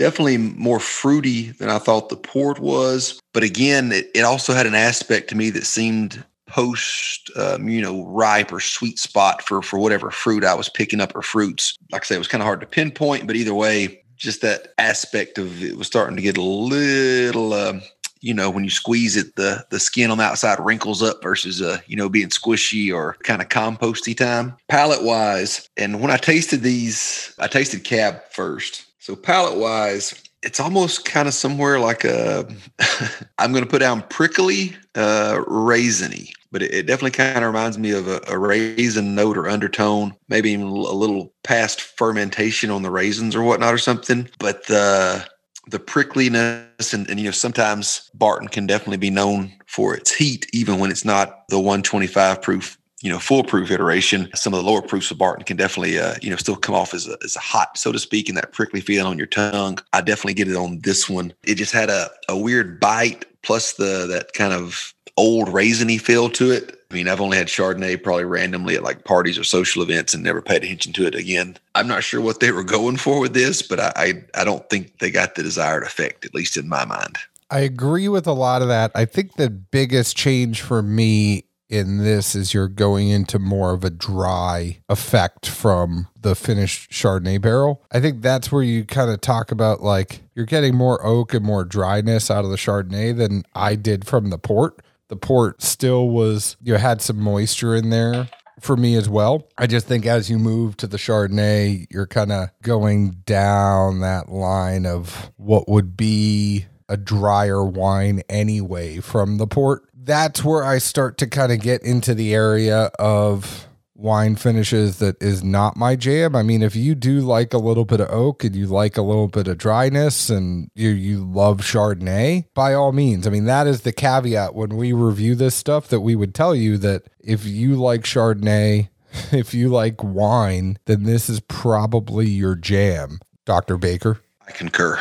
definitely 0.00 0.38
more 0.38 0.80
fruity 0.80 1.50
than 1.52 1.68
I 1.68 1.78
thought 1.78 2.08
the 2.08 2.16
port 2.16 2.58
was. 2.58 3.20
But 3.34 3.42
again, 3.42 3.92
it, 3.92 4.10
it 4.14 4.22
also 4.22 4.54
had 4.54 4.66
an 4.66 4.74
aspect 4.74 5.28
to 5.28 5.36
me 5.36 5.50
that 5.50 5.66
seemed 5.66 6.24
post, 6.46 7.30
um, 7.36 7.68
you 7.68 7.82
know, 7.82 8.06
ripe 8.06 8.50
or 8.50 8.60
sweet 8.60 8.98
spot 8.98 9.42
for 9.42 9.60
for 9.62 9.78
whatever 9.78 10.10
fruit 10.10 10.42
I 10.42 10.54
was 10.54 10.70
picking 10.70 11.02
up 11.02 11.14
or 11.14 11.22
fruits. 11.22 11.76
Like 11.92 12.02
I 12.02 12.06
say, 12.06 12.14
it 12.14 12.18
was 12.18 12.28
kind 12.28 12.42
of 12.42 12.46
hard 12.46 12.60
to 12.60 12.66
pinpoint, 12.66 13.26
but 13.26 13.36
either 13.36 13.54
way, 13.54 14.02
just 14.16 14.40
that 14.40 14.68
aspect 14.78 15.36
of 15.36 15.62
it 15.62 15.76
was 15.76 15.86
starting 15.86 16.16
to 16.16 16.22
get 16.22 16.38
a 16.38 16.42
little. 16.42 17.52
Uh, 17.52 17.80
you 18.22 18.34
know, 18.34 18.50
when 18.50 18.64
you 18.64 18.70
squeeze 18.70 19.16
it, 19.16 19.36
the 19.36 19.64
the 19.70 19.78
skin 19.78 20.10
on 20.10 20.18
the 20.18 20.24
outside 20.24 20.58
wrinkles 20.60 21.02
up 21.02 21.22
versus 21.22 21.60
uh, 21.60 21.78
you 21.86 21.96
know, 21.96 22.08
being 22.08 22.28
squishy 22.28 22.92
or 22.92 23.16
kind 23.22 23.42
of 23.42 23.48
composty 23.48 24.16
time. 24.16 24.56
Palate 24.68 25.04
wise, 25.04 25.68
and 25.76 26.00
when 26.00 26.10
I 26.10 26.16
tasted 26.16 26.62
these, 26.62 27.34
I 27.38 27.48
tasted 27.48 27.84
cab 27.84 28.22
first 28.30 28.89
so 29.00 29.16
palate 29.16 29.58
wise, 29.58 30.14
it's 30.42 30.60
almost 30.60 31.04
kind 31.04 31.26
of 31.26 31.34
somewhere 31.34 31.80
like 31.80 32.04
a 32.04 32.46
I'm 33.38 33.52
going 33.52 33.64
to 33.64 33.70
put 33.70 33.80
down 33.80 34.02
prickly, 34.02 34.76
uh, 34.94 35.42
raisiny, 35.46 36.30
but 36.52 36.62
it, 36.62 36.72
it 36.72 36.86
definitely 36.86 37.12
kind 37.12 37.38
of 37.38 37.52
reminds 37.52 37.78
me 37.78 37.90
of 37.92 38.08
a, 38.08 38.20
a, 38.28 38.38
raisin 38.38 39.14
note 39.14 39.36
or 39.36 39.48
undertone, 39.48 40.14
maybe 40.28 40.50
even 40.50 40.66
a 40.66 40.72
little 40.72 41.32
past 41.44 41.80
fermentation 41.80 42.70
on 42.70 42.82
the 42.82 42.90
raisins 42.90 43.34
or 43.34 43.42
whatnot 43.42 43.74
or 43.74 43.78
something. 43.78 44.28
But 44.38 44.66
the 44.66 45.26
the 45.66 45.78
prickliness 45.78 46.94
and, 46.94 47.08
and 47.08 47.18
you 47.18 47.26
know 47.26 47.30
sometimes 47.32 48.10
Barton 48.14 48.48
can 48.48 48.66
definitely 48.66 48.98
be 48.98 49.10
known 49.10 49.52
for 49.66 49.94
its 49.94 50.14
heat, 50.14 50.46
even 50.52 50.78
when 50.78 50.90
it's 50.90 51.04
not 51.04 51.48
the 51.48 51.58
125 51.58 52.42
proof 52.42 52.78
you 53.00 53.10
know, 53.10 53.18
Full 53.18 53.44
Proof 53.44 53.70
iteration, 53.70 54.30
some 54.34 54.52
of 54.52 54.62
the 54.62 54.70
lower 54.70 54.82
proofs 54.82 55.10
of 55.10 55.18
Barton 55.18 55.44
can 55.44 55.56
definitely, 55.56 55.98
uh, 55.98 56.14
you 56.20 56.30
know, 56.30 56.36
still 56.36 56.56
come 56.56 56.74
off 56.74 56.92
as 56.92 57.08
a, 57.08 57.16
as 57.24 57.34
a 57.34 57.40
hot, 57.40 57.78
so 57.78 57.92
to 57.92 57.98
speak, 57.98 58.28
and 58.28 58.36
that 58.36 58.52
prickly 58.52 58.80
feeling 58.80 59.06
on 59.06 59.18
your 59.18 59.26
tongue. 59.26 59.78
I 59.92 60.02
definitely 60.02 60.34
get 60.34 60.48
it 60.48 60.56
on 60.56 60.80
this 60.80 61.08
one. 61.08 61.32
It 61.44 61.54
just 61.54 61.72
had 61.72 61.88
a, 61.88 62.10
a 62.28 62.36
weird 62.36 62.78
bite 62.78 63.24
plus 63.42 63.74
the 63.74 64.06
that 64.08 64.32
kind 64.34 64.52
of 64.52 64.94
old 65.16 65.48
raisiny 65.48 66.00
feel 66.00 66.28
to 66.30 66.50
it. 66.50 66.76
I 66.90 66.94
mean, 66.94 67.08
I've 67.08 67.20
only 67.20 67.36
had 67.36 67.46
Chardonnay 67.46 68.02
probably 68.02 68.24
randomly 68.24 68.74
at 68.74 68.82
like 68.82 69.04
parties 69.04 69.38
or 69.38 69.44
social 69.44 69.82
events 69.82 70.12
and 70.12 70.24
never 70.24 70.42
paid 70.42 70.64
attention 70.64 70.92
to 70.94 71.06
it 71.06 71.14
again. 71.14 71.56
I'm 71.74 71.86
not 71.86 72.02
sure 72.02 72.20
what 72.20 72.40
they 72.40 72.50
were 72.50 72.64
going 72.64 72.96
for 72.96 73.20
with 73.20 73.32
this, 73.32 73.62
but 73.62 73.78
I, 73.78 73.92
I, 73.96 74.24
I 74.34 74.44
don't 74.44 74.68
think 74.68 74.98
they 74.98 75.10
got 75.10 75.36
the 75.36 75.42
desired 75.42 75.84
effect, 75.84 76.24
at 76.24 76.34
least 76.34 76.56
in 76.56 76.68
my 76.68 76.84
mind. 76.84 77.16
I 77.50 77.60
agree 77.60 78.08
with 78.08 78.26
a 78.26 78.32
lot 78.32 78.62
of 78.62 78.68
that. 78.68 78.92
I 78.94 79.04
think 79.04 79.34
the 79.34 79.50
biggest 79.50 80.16
change 80.16 80.62
for 80.62 80.82
me 80.82 81.44
in 81.70 81.98
this 81.98 82.34
is 82.34 82.52
you're 82.52 82.68
going 82.68 83.08
into 83.08 83.38
more 83.38 83.72
of 83.72 83.84
a 83.84 83.90
dry 83.90 84.80
effect 84.88 85.48
from 85.48 86.08
the 86.20 86.34
finished 86.34 86.90
Chardonnay 86.90 87.40
barrel. 87.40 87.82
I 87.92 88.00
think 88.00 88.20
that's 88.20 88.50
where 88.50 88.64
you 88.64 88.84
kind 88.84 89.08
of 89.08 89.20
talk 89.20 89.52
about 89.52 89.80
like 89.80 90.22
you're 90.34 90.46
getting 90.46 90.74
more 90.74 91.04
oak 91.06 91.32
and 91.32 91.44
more 91.44 91.64
dryness 91.64 92.30
out 92.30 92.44
of 92.44 92.50
the 92.50 92.56
Chardonnay 92.56 93.16
than 93.16 93.44
I 93.54 93.76
did 93.76 94.06
from 94.06 94.30
the 94.30 94.38
port. 94.38 94.82
The 95.08 95.16
port 95.16 95.62
still 95.62 96.10
was, 96.10 96.56
you 96.60 96.72
know, 96.72 96.78
had 96.78 97.00
some 97.00 97.20
moisture 97.20 97.76
in 97.76 97.90
there 97.90 98.28
for 98.60 98.76
me 98.76 98.96
as 98.96 99.08
well. 99.08 99.48
I 99.56 99.68
just 99.68 99.86
think 99.86 100.06
as 100.06 100.28
you 100.28 100.38
move 100.38 100.76
to 100.78 100.88
the 100.88 100.96
Chardonnay, 100.96 101.86
you're 101.90 102.06
kind 102.06 102.32
of 102.32 102.50
going 102.62 103.22
down 103.24 104.00
that 104.00 104.28
line 104.28 104.86
of 104.86 105.30
what 105.36 105.68
would 105.68 105.96
be 105.96 106.66
a 106.88 106.96
drier 106.96 107.64
wine 107.64 108.20
anyway 108.28 108.98
from 108.98 109.38
the 109.38 109.46
port 109.46 109.84
that's 110.02 110.44
where 110.44 110.64
I 110.64 110.78
start 110.78 111.18
to 111.18 111.26
kind 111.26 111.52
of 111.52 111.60
get 111.60 111.82
into 111.82 112.14
the 112.14 112.34
area 112.34 112.90
of 112.98 113.66
wine 114.00 114.34
finishes 114.34 114.98
that 114.98 115.22
is 115.22 115.44
not 115.44 115.76
my 115.76 115.94
jam. 115.94 116.34
I 116.34 116.42
mean, 116.42 116.62
if 116.62 116.74
you 116.74 116.94
do 116.94 117.20
like 117.20 117.52
a 117.52 117.58
little 117.58 117.84
bit 117.84 118.00
of 118.00 118.10
oak 118.10 118.42
and 118.42 118.56
you 118.56 118.66
like 118.66 118.96
a 118.96 119.02
little 119.02 119.28
bit 119.28 119.46
of 119.46 119.58
dryness 119.58 120.30
and 120.30 120.70
you 120.74 120.88
you 120.90 121.24
love 121.24 121.58
Chardonnay, 121.58 122.46
by 122.54 122.74
all 122.74 122.92
means. 122.92 123.26
I 123.26 123.30
mean, 123.30 123.44
that 123.44 123.66
is 123.66 123.82
the 123.82 123.92
caveat 123.92 124.54
when 124.54 124.76
we 124.76 124.92
review 124.92 125.34
this 125.34 125.54
stuff 125.54 125.88
that 125.88 126.00
we 126.00 126.16
would 126.16 126.34
tell 126.34 126.54
you 126.54 126.78
that 126.78 127.04
if 127.20 127.44
you 127.44 127.76
like 127.76 128.02
Chardonnay, 128.02 128.88
if 129.32 129.52
you 129.52 129.68
like 129.68 130.02
wine, 130.02 130.78
then 130.86 131.04
this 131.04 131.28
is 131.28 131.40
probably 131.40 132.28
your 132.28 132.54
jam, 132.54 133.20
Dr. 133.44 133.76
Baker. 133.76 134.20
I 134.46 134.52
concur. 134.52 134.98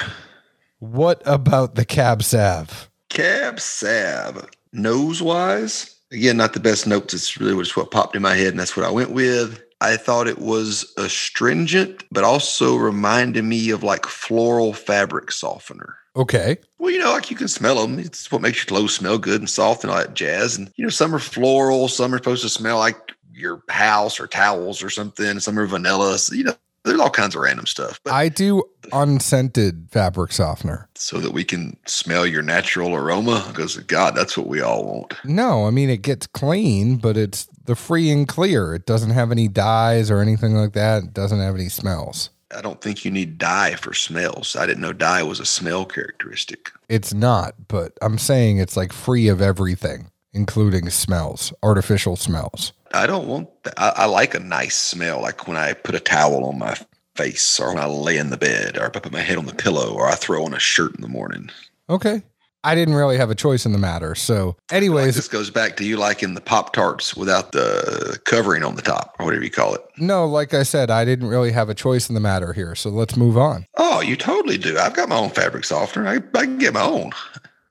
What 0.79 1.21
about 1.25 1.75
the 1.75 1.85
Cab 1.85 2.23
Sav? 2.23 2.89
Cab 3.09 3.59
Sav, 3.59 4.47
nose 4.73 5.21
wise, 5.21 5.95
again, 6.11 6.37
not 6.37 6.53
the 6.53 6.59
best 6.59 6.87
notes. 6.87 7.13
It's 7.13 7.39
really 7.39 7.61
just 7.63 7.77
what 7.77 7.91
popped 7.91 8.15
in 8.15 8.21
my 8.21 8.35
head, 8.35 8.49
and 8.49 8.59
that's 8.59 8.77
what 8.77 8.85
I 8.85 8.91
went 8.91 9.11
with. 9.11 9.61
I 9.81 9.95
thought 9.95 10.27
it 10.27 10.39
was 10.39 10.91
astringent, 10.97 12.03
but 12.11 12.25
also 12.25 12.75
reminded 12.75 13.43
me 13.45 13.69
of 13.69 13.81
like 13.81 14.05
floral 14.05 14.73
fabric 14.73 15.31
softener. 15.31 15.95
Okay. 16.15 16.57
Well, 16.79 16.91
you 16.91 16.99
know, 16.99 17.11
like 17.11 17.31
you 17.31 17.37
can 17.37 17.47
smell 17.47 17.75
them. 17.75 17.97
It's 17.97 18.29
what 18.31 18.41
makes 18.41 18.57
your 18.57 18.65
clothes 18.65 18.95
smell 18.95 19.17
good 19.17 19.39
and 19.39 19.49
soft 19.49 19.83
and 19.83 19.91
all 19.91 19.99
that 19.99 20.15
jazz. 20.15 20.57
And, 20.57 20.69
you 20.75 20.83
know, 20.83 20.89
some 20.89 21.15
are 21.15 21.19
floral, 21.19 21.87
some 21.87 22.13
are 22.13 22.17
supposed 22.17 22.41
to 22.41 22.49
smell 22.49 22.77
like 22.77 22.97
your 23.31 23.63
house 23.69 24.19
or 24.19 24.27
towels 24.27 24.83
or 24.83 24.89
something. 24.89 25.39
Some 25.39 25.57
are 25.57 25.65
vanilla. 25.65 26.17
So, 26.17 26.35
you 26.35 26.43
know, 26.43 26.55
there's 26.83 26.99
all 26.99 27.09
kinds 27.09 27.35
of 27.35 27.41
random 27.41 27.65
stuff. 27.65 27.99
But 28.03 28.13
I 28.13 28.29
do 28.29 28.63
unscented 28.91 29.89
fabric 29.91 30.31
softener. 30.31 30.87
So 30.95 31.19
that 31.19 31.31
we 31.31 31.43
can 31.43 31.77
smell 31.85 32.25
your 32.25 32.41
natural 32.41 32.95
aroma? 32.95 33.45
Because, 33.47 33.77
God, 33.77 34.15
that's 34.15 34.37
what 34.37 34.47
we 34.47 34.61
all 34.61 34.85
want. 34.85 35.13
No, 35.23 35.67
I 35.67 35.71
mean, 35.71 35.89
it 35.89 36.01
gets 36.01 36.27
clean, 36.27 36.97
but 36.97 37.17
it's 37.17 37.47
the 37.65 37.75
free 37.75 38.09
and 38.09 38.27
clear. 38.27 38.73
It 38.73 38.85
doesn't 38.85 39.11
have 39.11 39.31
any 39.31 39.47
dyes 39.47 40.09
or 40.09 40.19
anything 40.19 40.55
like 40.55 40.73
that. 40.73 41.03
It 41.03 41.13
doesn't 41.13 41.39
have 41.39 41.55
any 41.55 41.69
smells. 41.69 42.29
I 42.55 42.61
don't 42.61 42.81
think 42.81 43.05
you 43.05 43.11
need 43.11 43.37
dye 43.37 43.75
for 43.75 43.93
smells. 43.93 44.55
I 44.55 44.65
didn't 44.65 44.81
know 44.81 44.93
dye 44.93 45.21
was 45.21 45.39
a 45.39 45.45
smell 45.45 45.85
characteristic. 45.85 46.71
It's 46.87 47.13
not, 47.13 47.53
but 47.67 47.93
I'm 48.01 48.17
saying 48.17 48.57
it's 48.57 48.75
like 48.75 48.91
free 48.91 49.27
of 49.27 49.39
everything, 49.39 50.09
including 50.33 50.89
smells, 50.89 51.53
artificial 51.63 52.15
smells. 52.15 52.73
I 52.93 53.07
don't 53.07 53.27
want 53.27 53.63
that. 53.63 53.73
I, 53.77 53.89
I 53.89 54.05
like 54.05 54.33
a 54.33 54.39
nice 54.39 54.75
smell, 54.75 55.21
like 55.21 55.47
when 55.47 55.57
I 55.57 55.73
put 55.73 55.95
a 55.95 55.99
towel 55.99 56.45
on 56.45 56.59
my 56.59 56.77
face 57.15 57.59
or 57.59 57.73
when 57.73 57.83
I 57.83 57.85
lay 57.85 58.17
in 58.17 58.29
the 58.29 58.37
bed 58.37 58.77
or 58.77 58.85
I 58.85 58.89
put 58.89 59.11
my 59.11 59.19
head 59.19 59.37
on 59.37 59.45
the 59.45 59.53
pillow 59.53 59.93
or 59.93 60.07
I 60.07 60.15
throw 60.15 60.45
on 60.45 60.53
a 60.53 60.59
shirt 60.59 60.95
in 60.95 61.01
the 61.01 61.07
morning. 61.07 61.49
Okay. 61.89 62.23
I 62.63 62.75
didn't 62.75 62.95
really 62.95 63.17
have 63.17 63.29
a 63.29 63.35
choice 63.35 63.65
in 63.65 63.71
the 63.71 63.77
matter. 63.77 64.15
So, 64.15 64.57
anyways, 64.69 65.05
like 65.05 65.15
this 65.15 65.27
goes 65.29 65.49
back 65.49 65.77
to 65.77 65.85
you 65.85 65.95
liking 65.95 66.33
the 66.33 66.41
Pop 66.41 66.73
Tarts 66.73 67.15
without 67.15 67.53
the 67.53 68.19
covering 68.25 68.63
on 68.63 68.75
the 68.75 68.81
top 68.81 69.15
or 69.17 69.25
whatever 69.25 69.45
you 69.45 69.49
call 69.49 69.75
it. 69.75 69.81
No, 69.97 70.25
like 70.25 70.53
I 70.53 70.63
said, 70.63 70.91
I 70.91 71.05
didn't 71.05 71.29
really 71.29 71.53
have 71.53 71.69
a 71.69 71.73
choice 71.73 72.09
in 72.09 72.15
the 72.15 72.21
matter 72.21 72.51
here. 72.51 72.75
So 72.75 72.89
let's 72.89 73.15
move 73.15 73.37
on. 73.37 73.65
Oh, 73.77 74.01
you 74.01 74.17
totally 74.17 74.57
do. 74.57 74.77
I've 74.77 74.93
got 74.93 75.07
my 75.07 75.15
own 75.15 75.29
fabric 75.29 75.63
softener. 75.63 76.05
I, 76.05 76.15
I 76.15 76.45
can 76.45 76.57
get 76.57 76.73
my 76.73 76.83
own. 76.83 77.11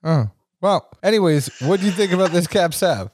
Oh, 0.04 0.30
well, 0.60 0.88
anyways, 1.02 1.50
what 1.60 1.80
do 1.80 1.86
you 1.86 1.92
think 1.92 2.12
about 2.12 2.30
this 2.30 2.46
Cab 2.46 2.74
Sav? 2.74 3.10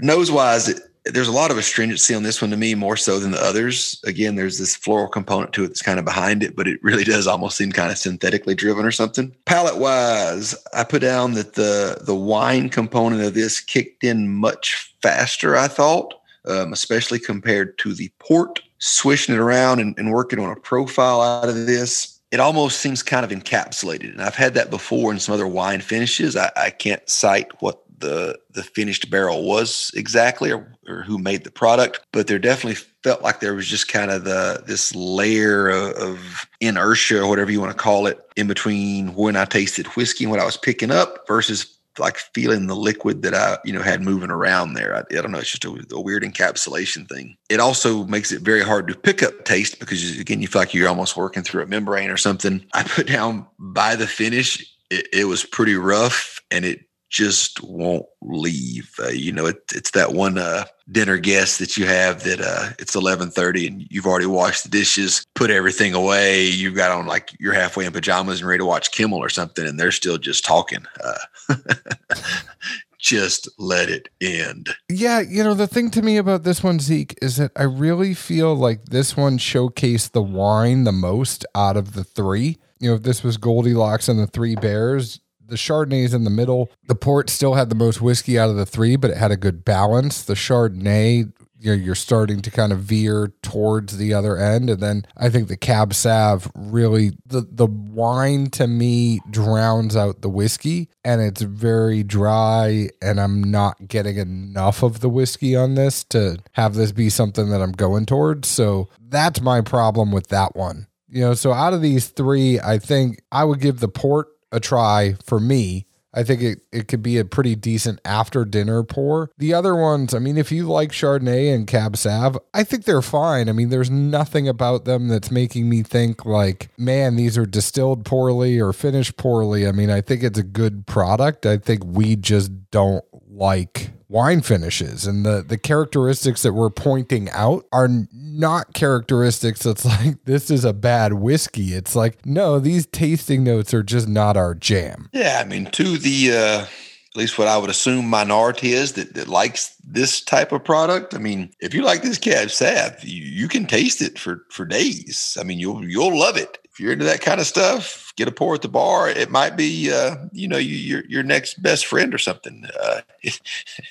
Nose 0.00 0.30
wise, 0.30 0.80
there's 1.12 1.28
a 1.28 1.32
lot 1.32 1.50
of 1.50 1.58
astringency 1.58 2.14
on 2.14 2.22
this 2.22 2.42
one 2.42 2.50
to 2.50 2.56
me 2.56 2.74
more 2.74 2.96
so 2.96 3.18
than 3.18 3.30
the 3.30 3.42
others. 3.42 4.00
Again 4.04 4.36
there's 4.36 4.58
this 4.58 4.76
floral 4.76 5.08
component 5.08 5.52
to 5.54 5.64
it 5.64 5.68
that's 5.68 5.82
kind 5.82 5.98
of 5.98 6.04
behind 6.04 6.42
it 6.42 6.54
but 6.54 6.68
it 6.68 6.82
really 6.82 7.04
does 7.04 7.26
almost 7.26 7.56
seem 7.56 7.72
kind 7.72 7.90
of 7.90 7.98
synthetically 7.98 8.54
driven 8.54 8.84
or 8.84 8.90
something. 8.90 9.34
Palate 9.44 9.78
wise 9.78 10.54
i 10.74 10.84
put 10.84 11.02
down 11.02 11.34
that 11.34 11.54
the 11.54 11.98
the 12.02 12.14
wine 12.14 12.68
component 12.68 13.22
of 13.22 13.34
this 13.34 13.60
kicked 13.60 14.04
in 14.04 14.28
much 14.28 14.94
faster 15.02 15.56
i 15.56 15.68
thought 15.68 16.14
um, 16.46 16.72
especially 16.72 17.18
compared 17.18 17.76
to 17.78 17.94
the 17.94 18.10
port 18.18 18.60
swishing 18.78 19.34
it 19.34 19.40
around 19.40 19.80
and, 19.80 19.98
and 19.98 20.12
working 20.12 20.38
on 20.38 20.50
a 20.50 20.60
profile 20.60 21.20
out 21.20 21.48
of 21.48 21.66
this 21.66 22.17
it 22.30 22.40
almost 22.40 22.80
seems 22.80 23.02
kind 23.02 23.24
of 23.24 23.30
encapsulated 23.30 24.10
and 24.10 24.22
i've 24.22 24.34
had 24.34 24.54
that 24.54 24.70
before 24.70 25.12
in 25.12 25.18
some 25.18 25.34
other 25.34 25.46
wine 25.46 25.80
finishes. 25.80 26.36
I, 26.36 26.50
I 26.56 26.70
can't 26.70 27.06
cite 27.08 27.50
what 27.60 27.82
the 27.98 28.38
the 28.52 28.62
finished 28.62 29.10
barrel 29.10 29.44
was 29.44 29.90
exactly 29.94 30.52
or, 30.52 30.72
or 30.86 31.02
who 31.02 31.18
made 31.18 31.44
the 31.44 31.50
product 31.50 32.00
but 32.12 32.26
there 32.26 32.38
definitely 32.38 32.80
felt 33.02 33.22
like 33.22 33.40
there 33.40 33.54
was 33.54 33.66
just 33.66 33.88
kind 33.88 34.10
of 34.10 34.24
the 34.24 34.62
this 34.66 34.94
layer 34.94 35.68
of, 35.68 35.92
of 35.96 36.46
inertia 36.60 37.22
or 37.22 37.28
whatever 37.28 37.50
you 37.50 37.60
want 37.60 37.72
to 37.72 37.82
call 37.82 38.06
it 38.06 38.20
in 38.36 38.46
between 38.46 39.14
when 39.14 39.36
i 39.36 39.44
tasted 39.44 39.86
whiskey 39.88 40.24
and 40.24 40.30
what 40.30 40.40
i 40.40 40.44
was 40.44 40.56
picking 40.56 40.90
up 40.90 41.26
versus 41.26 41.77
like 41.98 42.18
feeling 42.34 42.66
the 42.66 42.76
liquid 42.76 43.22
that 43.22 43.34
I, 43.34 43.58
you 43.64 43.72
know, 43.72 43.82
had 43.82 44.02
moving 44.02 44.30
around 44.30 44.74
there. 44.74 44.94
I, 44.94 45.00
I 45.16 45.20
don't 45.20 45.30
know. 45.30 45.38
It's 45.38 45.50
just 45.50 45.64
a, 45.64 45.84
a, 45.92 46.00
weird 46.00 46.22
encapsulation 46.22 47.08
thing. 47.08 47.36
It 47.48 47.60
also 47.60 48.04
makes 48.04 48.32
it 48.32 48.42
very 48.42 48.62
hard 48.62 48.88
to 48.88 48.94
pick 48.94 49.22
up 49.22 49.44
taste 49.44 49.78
because 49.78 50.18
again, 50.18 50.40
you 50.40 50.48
feel 50.48 50.62
like 50.62 50.74
you're 50.74 50.88
almost 50.88 51.16
working 51.16 51.42
through 51.42 51.62
a 51.62 51.66
membrane 51.66 52.10
or 52.10 52.16
something. 52.16 52.64
I 52.74 52.82
put 52.82 53.06
down 53.06 53.46
by 53.58 53.96
the 53.96 54.06
finish, 54.06 54.64
it, 54.90 55.08
it 55.12 55.24
was 55.24 55.44
pretty 55.44 55.74
rough 55.74 56.40
and 56.50 56.64
it 56.64 56.87
just 57.08 57.62
won't 57.62 58.06
leave. 58.22 58.94
Uh, 58.98 59.08
you 59.08 59.32
know, 59.32 59.46
it, 59.46 59.56
it's 59.74 59.92
that 59.92 60.12
one 60.12 60.38
uh, 60.38 60.64
dinner 60.90 61.18
guest 61.18 61.58
that 61.58 61.76
you 61.76 61.86
have 61.86 62.24
that 62.24 62.40
uh, 62.40 62.70
it's 62.78 62.94
eleven 62.94 63.30
thirty 63.30 63.66
and 63.66 63.86
you've 63.90 64.06
already 64.06 64.26
washed 64.26 64.64
the 64.64 64.68
dishes, 64.68 65.24
put 65.34 65.50
everything 65.50 65.94
away. 65.94 66.46
You've 66.46 66.76
got 66.76 66.92
on 66.92 67.06
like 67.06 67.32
you're 67.38 67.54
halfway 67.54 67.86
in 67.86 67.92
pajamas 67.92 68.40
and 68.40 68.48
ready 68.48 68.58
to 68.58 68.66
watch 68.66 68.92
Kimmel 68.92 69.18
or 69.18 69.28
something, 69.30 69.66
and 69.66 69.78
they're 69.78 69.92
still 69.92 70.18
just 70.18 70.44
talking. 70.44 70.84
Uh, 71.02 71.54
just 72.98 73.48
let 73.58 73.88
it 73.88 74.08
end. 74.20 74.70
Yeah, 74.88 75.20
you 75.20 75.42
know, 75.42 75.54
the 75.54 75.66
thing 75.66 75.90
to 75.92 76.02
me 76.02 76.16
about 76.16 76.42
this 76.42 76.62
one, 76.62 76.80
Zeke, 76.80 77.16
is 77.22 77.36
that 77.36 77.52
I 77.56 77.62
really 77.62 78.12
feel 78.12 78.54
like 78.54 78.86
this 78.86 79.16
one 79.16 79.38
showcased 79.38 80.12
the 80.12 80.22
wine 80.22 80.84
the 80.84 80.92
most 80.92 81.46
out 81.54 81.76
of 81.76 81.94
the 81.94 82.04
three. 82.04 82.58
You 82.80 82.90
know, 82.90 82.96
if 82.96 83.02
this 83.02 83.22
was 83.22 83.36
Goldilocks 83.36 84.08
and 84.08 84.18
the 84.18 84.26
Three 84.26 84.54
Bears, 84.54 85.20
the 85.48 85.56
Chardonnay's 85.56 86.14
in 86.14 86.24
the 86.24 86.30
middle. 86.30 86.70
The 86.86 86.94
port 86.94 87.30
still 87.30 87.54
had 87.54 87.70
the 87.70 87.74
most 87.74 88.00
whiskey 88.00 88.38
out 88.38 88.50
of 88.50 88.56
the 88.56 88.66
three, 88.66 88.96
but 88.96 89.10
it 89.10 89.16
had 89.16 89.30
a 89.30 89.36
good 89.36 89.64
balance. 89.64 90.22
The 90.22 90.34
Chardonnay, 90.34 91.32
you 91.58 91.70
know, 91.70 91.82
you're 91.82 91.94
starting 91.94 92.40
to 92.42 92.50
kind 92.50 92.72
of 92.72 92.80
veer 92.80 93.32
towards 93.42 93.96
the 93.96 94.14
other 94.14 94.36
end. 94.36 94.70
And 94.70 94.80
then 94.80 95.06
I 95.16 95.30
think 95.30 95.48
the 95.48 95.56
Cab 95.56 95.94
Sav 95.94 96.52
really, 96.54 97.12
the, 97.26 97.46
the 97.50 97.66
wine 97.66 98.50
to 98.50 98.66
me 98.66 99.20
drowns 99.30 99.96
out 99.96 100.20
the 100.20 100.28
whiskey 100.28 100.88
and 101.02 101.20
it's 101.20 101.42
very 101.42 102.02
dry. 102.02 102.90
And 103.00 103.18
I'm 103.18 103.42
not 103.42 103.88
getting 103.88 104.18
enough 104.18 104.82
of 104.82 105.00
the 105.00 105.08
whiskey 105.08 105.56
on 105.56 105.74
this 105.74 106.04
to 106.04 106.38
have 106.52 106.74
this 106.74 106.92
be 106.92 107.08
something 107.08 107.48
that 107.50 107.62
I'm 107.62 107.72
going 107.72 108.06
towards. 108.06 108.48
So 108.48 108.88
that's 109.00 109.40
my 109.40 109.62
problem 109.62 110.12
with 110.12 110.28
that 110.28 110.54
one. 110.54 110.86
You 111.10 111.22
know, 111.22 111.34
so 111.34 111.54
out 111.54 111.72
of 111.72 111.80
these 111.80 112.08
three, 112.08 112.60
I 112.60 112.78
think 112.78 113.22
I 113.32 113.42
would 113.44 113.60
give 113.60 113.80
the 113.80 113.88
port 113.88 114.28
a 114.52 114.60
try 114.60 115.16
for 115.24 115.40
me. 115.40 115.86
I 116.14 116.24
think 116.24 116.42
it, 116.42 116.60
it 116.72 116.88
could 116.88 117.02
be 117.02 117.18
a 117.18 117.24
pretty 117.24 117.54
decent 117.54 118.00
after 118.04 118.44
dinner 118.44 118.82
pour. 118.82 119.30
The 119.36 119.52
other 119.52 119.76
ones, 119.76 120.14
I 120.14 120.18
mean, 120.18 120.38
if 120.38 120.50
you 120.50 120.66
like 120.66 120.90
Chardonnay 120.90 121.54
and 121.54 121.66
Cab 121.66 121.96
Sav, 121.96 122.38
I 122.54 122.64
think 122.64 122.84
they're 122.84 123.02
fine. 123.02 123.48
I 123.48 123.52
mean, 123.52 123.68
there's 123.68 123.90
nothing 123.90 124.48
about 124.48 124.84
them 124.84 125.08
that's 125.08 125.30
making 125.30 125.68
me 125.68 125.82
think 125.82 126.24
like, 126.24 126.70
man, 126.78 127.16
these 127.16 127.36
are 127.36 127.46
distilled 127.46 128.04
poorly 128.06 128.58
or 128.58 128.72
finished 128.72 129.16
poorly. 129.18 129.68
I 129.68 129.72
mean, 129.72 129.90
I 129.90 130.00
think 130.00 130.22
it's 130.22 130.38
a 130.38 130.42
good 130.42 130.86
product. 130.86 131.44
I 131.44 131.58
think 131.58 131.84
we 131.84 132.16
just 132.16 132.70
don't 132.70 133.04
like 133.30 133.90
wine 134.08 134.40
finishes 134.40 135.06
and 135.06 135.24
the 135.24 135.44
the 135.46 135.58
characteristics 135.58 136.42
that 136.42 136.52
we're 136.52 136.70
pointing 136.70 137.28
out 137.30 137.66
are 137.72 137.88
not 138.12 138.72
characteristics 138.72 139.62
that's 139.62 139.84
like 139.84 140.24
this 140.24 140.50
is 140.50 140.64
a 140.64 140.72
bad 140.72 141.14
whiskey 141.14 141.74
it's 141.74 141.94
like 141.94 142.24
no 142.24 142.58
these 142.58 142.86
tasting 142.86 143.44
notes 143.44 143.74
are 143.74 143.82
just 143.82 144.08
not 144.08 144.36
our 144.36 144.54
jam 144.54 145.08
yeah 145.12 145.42
i 145.44 145.48
mean 145.48 145.66
to 145.66 145.98
the 145.98 146.32
uh 146.32 146.66
at 147.14 147.16
least 147.16 147.38
what 147.38 147.48
I 147.48 147.56
would 147.56 147.70
assume 147.70 148.06
minority 148.06 148.74
is 148.74 148.92
that, 148.92 149.14
that 149.14 149.28
likes 149.28 149.74
this 149.82 150.20
type 150.20 150.52
of 150.52 150.62
product. 150.62 151.14
I 151.14 151.18
mean, 151.18 151.50
if 151.58 151.72
you 151.72 151.82
like 151.82 152.02
this 152.02 152.18
cab 152.18 152.50
sav, 152.50 153.02
you, 153.02 153.24
you 153.24 153.48
can 153.48 153.64
taste 153.66 154.02
it 154.02 154.18
for 154.18 154.44
for 154.50 154.66
days. 154.66 155.36
I 155.40 155.42
mean, 155.42 155.58
you'll 155.58 155.82
you'll 155.88 156.16
love 156.16 156.36
it 156.36 156.58
if 156.78 156.82
you're 156.84 156.92
into 156.92 157.06
that 157.06 157.20
kind 157.20 157.40
of 157.40 157.46
stuff, 157.48 158.12
get 158.14 158.28
a 158.28 158.30
pour 158.30 158.54
at 158.54 158.62
the 158.62 158.68
bar. 158.68 159.08
It 159.08 159.32
might 159.32 159.56
be, 159.56 159.90
uh, 159.92 160.14
you 160.30 160.46
know, 160.46 160.58
you, 160.58 160.76
your 160.76 161.04
your 161.06 161.22
next 161.24 161.60
best 161.60 161.86
friend 161.86 162.14
or 162.14 162.18
something. 162.18 162.64
Uh, 162.80 163.00
it, 163.20 163.40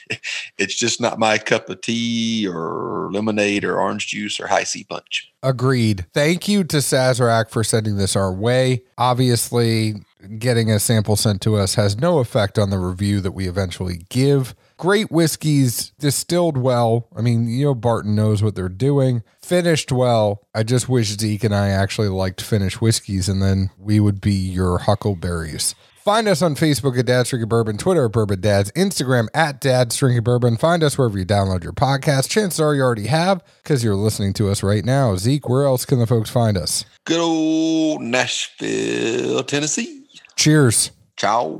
it's 0.57 0.79
just 0.79 1.01
not 1.01 1.19
my 1.19 1.37
cup 1.37 1.69
of 1.69 1.81
tea 1.81 2.47
or 2.47 3.09
lemonade 3.11 3.65
or 3.65 3.77
orange 3.77 4.07
juice 4.07 4.39
or 4.39 4.47
Hi-C 4.47 4.85
punch. 4.85 5.29
Agreed. 5.43 6.05
Thank 6.13 6.47
you 6.47 6.63
to 6.63 6.77
Sazerac 6.77 7.49
for 7.49 7.61
sending 7.61 7.97
this 7.97 8.15
our 8.15 8.31
way. 8.31 8.83
Obviously, 8.97 9.95
getting 10.39 10.71
a 10.71 10.79
sample 10.79 11.15
sent 11.15 11.41
to 11.41 11.55
us 11.55 11.75
has 11.75 11.97
no 11.97 12.19
effect 12.19 12.59
on 12.59 12.69
the 12.69 12.79
review 12.79 13.21
that 13.21 13.31
we 13.31 13.47
eventually 13.47 14.05
give. 14.09 14.55
Great 14.77 15.11
whiskeys 15.11 15.91
distilled 15.99 16.57
well. 16.57 17.07
I 17.15 17.21
mean, 17.21 17.47
you 17.47 17.65
know, 17.65 17.75
Barton 17.75 18.15
knows 18.15 18.43
what 18.43 18.55
they're 18.55 18.69
doing. 18.69 19.23
Finished 19.41 19.91
well. 19.91 20.43
I 20.53 20.63
just 20.63 20.87
wish 20.87 21.17
Zeke 21.17 21.43
and 21.43 21.55
I 21.55 21.69
actually 21.69 22.09
liked 22.09 22.41
finished 22.41 22.81
whiskeys, 22.81 23.27
and 23.27 23.41
then 23.41 23.71
we 23.77 23.99
would 23.99 24.21
be 24.21 24.33
your 24.33 24.79
huckleberries. 24.79 25.73
Find 26.07 26.29
us 26.29 26.41
on 26.41 26.55
Facebook 26.55 26.97
at 26.97 27.05
Dad's 27.05 27.31
Drinking 27.31 27.49
Bourbon, 27.49 27.77
Twitter 27.77 28.05
at 28.05 28.13
Bourbon 28.13 28.39
Dads, 28.39 28.71
Instagram 28.71 29.27
at 29.33 29.59
Dad's 29.59 29.97
Drinking 29.97 30.23
Bourbon. 30.23 30.55
Find 30.55 30.81
us 30.81 30.97
wherever 30.97 31.19
you 31.19 31.25
download 31.25 31.63
your 31.63 31.73
podcast. 31.73 32.29
Chances 32.29 32.61
are 32.61 32.73
you 32.73 32.81
already 32.81 33.07
have 33.07 33.43
because 33.61 33.83
you're 33.83 33.93
listening 33.93 34.31
to 34.35 34.49
us 34.49 34.63
right 34.63 34.85
now. 34.85 35.17
Zeke, 35.17 35.49
where 35.49 35.65
else 35.65 35.83
can 35.83 35.99
the 35.99 36.07
folks 36.07 36.29
find 36.29 36.55
us? 36.55 36.85
Good 37.03 37.19
old 37.19 38.01
Nashville, 38.01 39.43
Tennessee. 39.43 39.96
Cheers. 40.37 40.91
Ciao. 41.17 41.59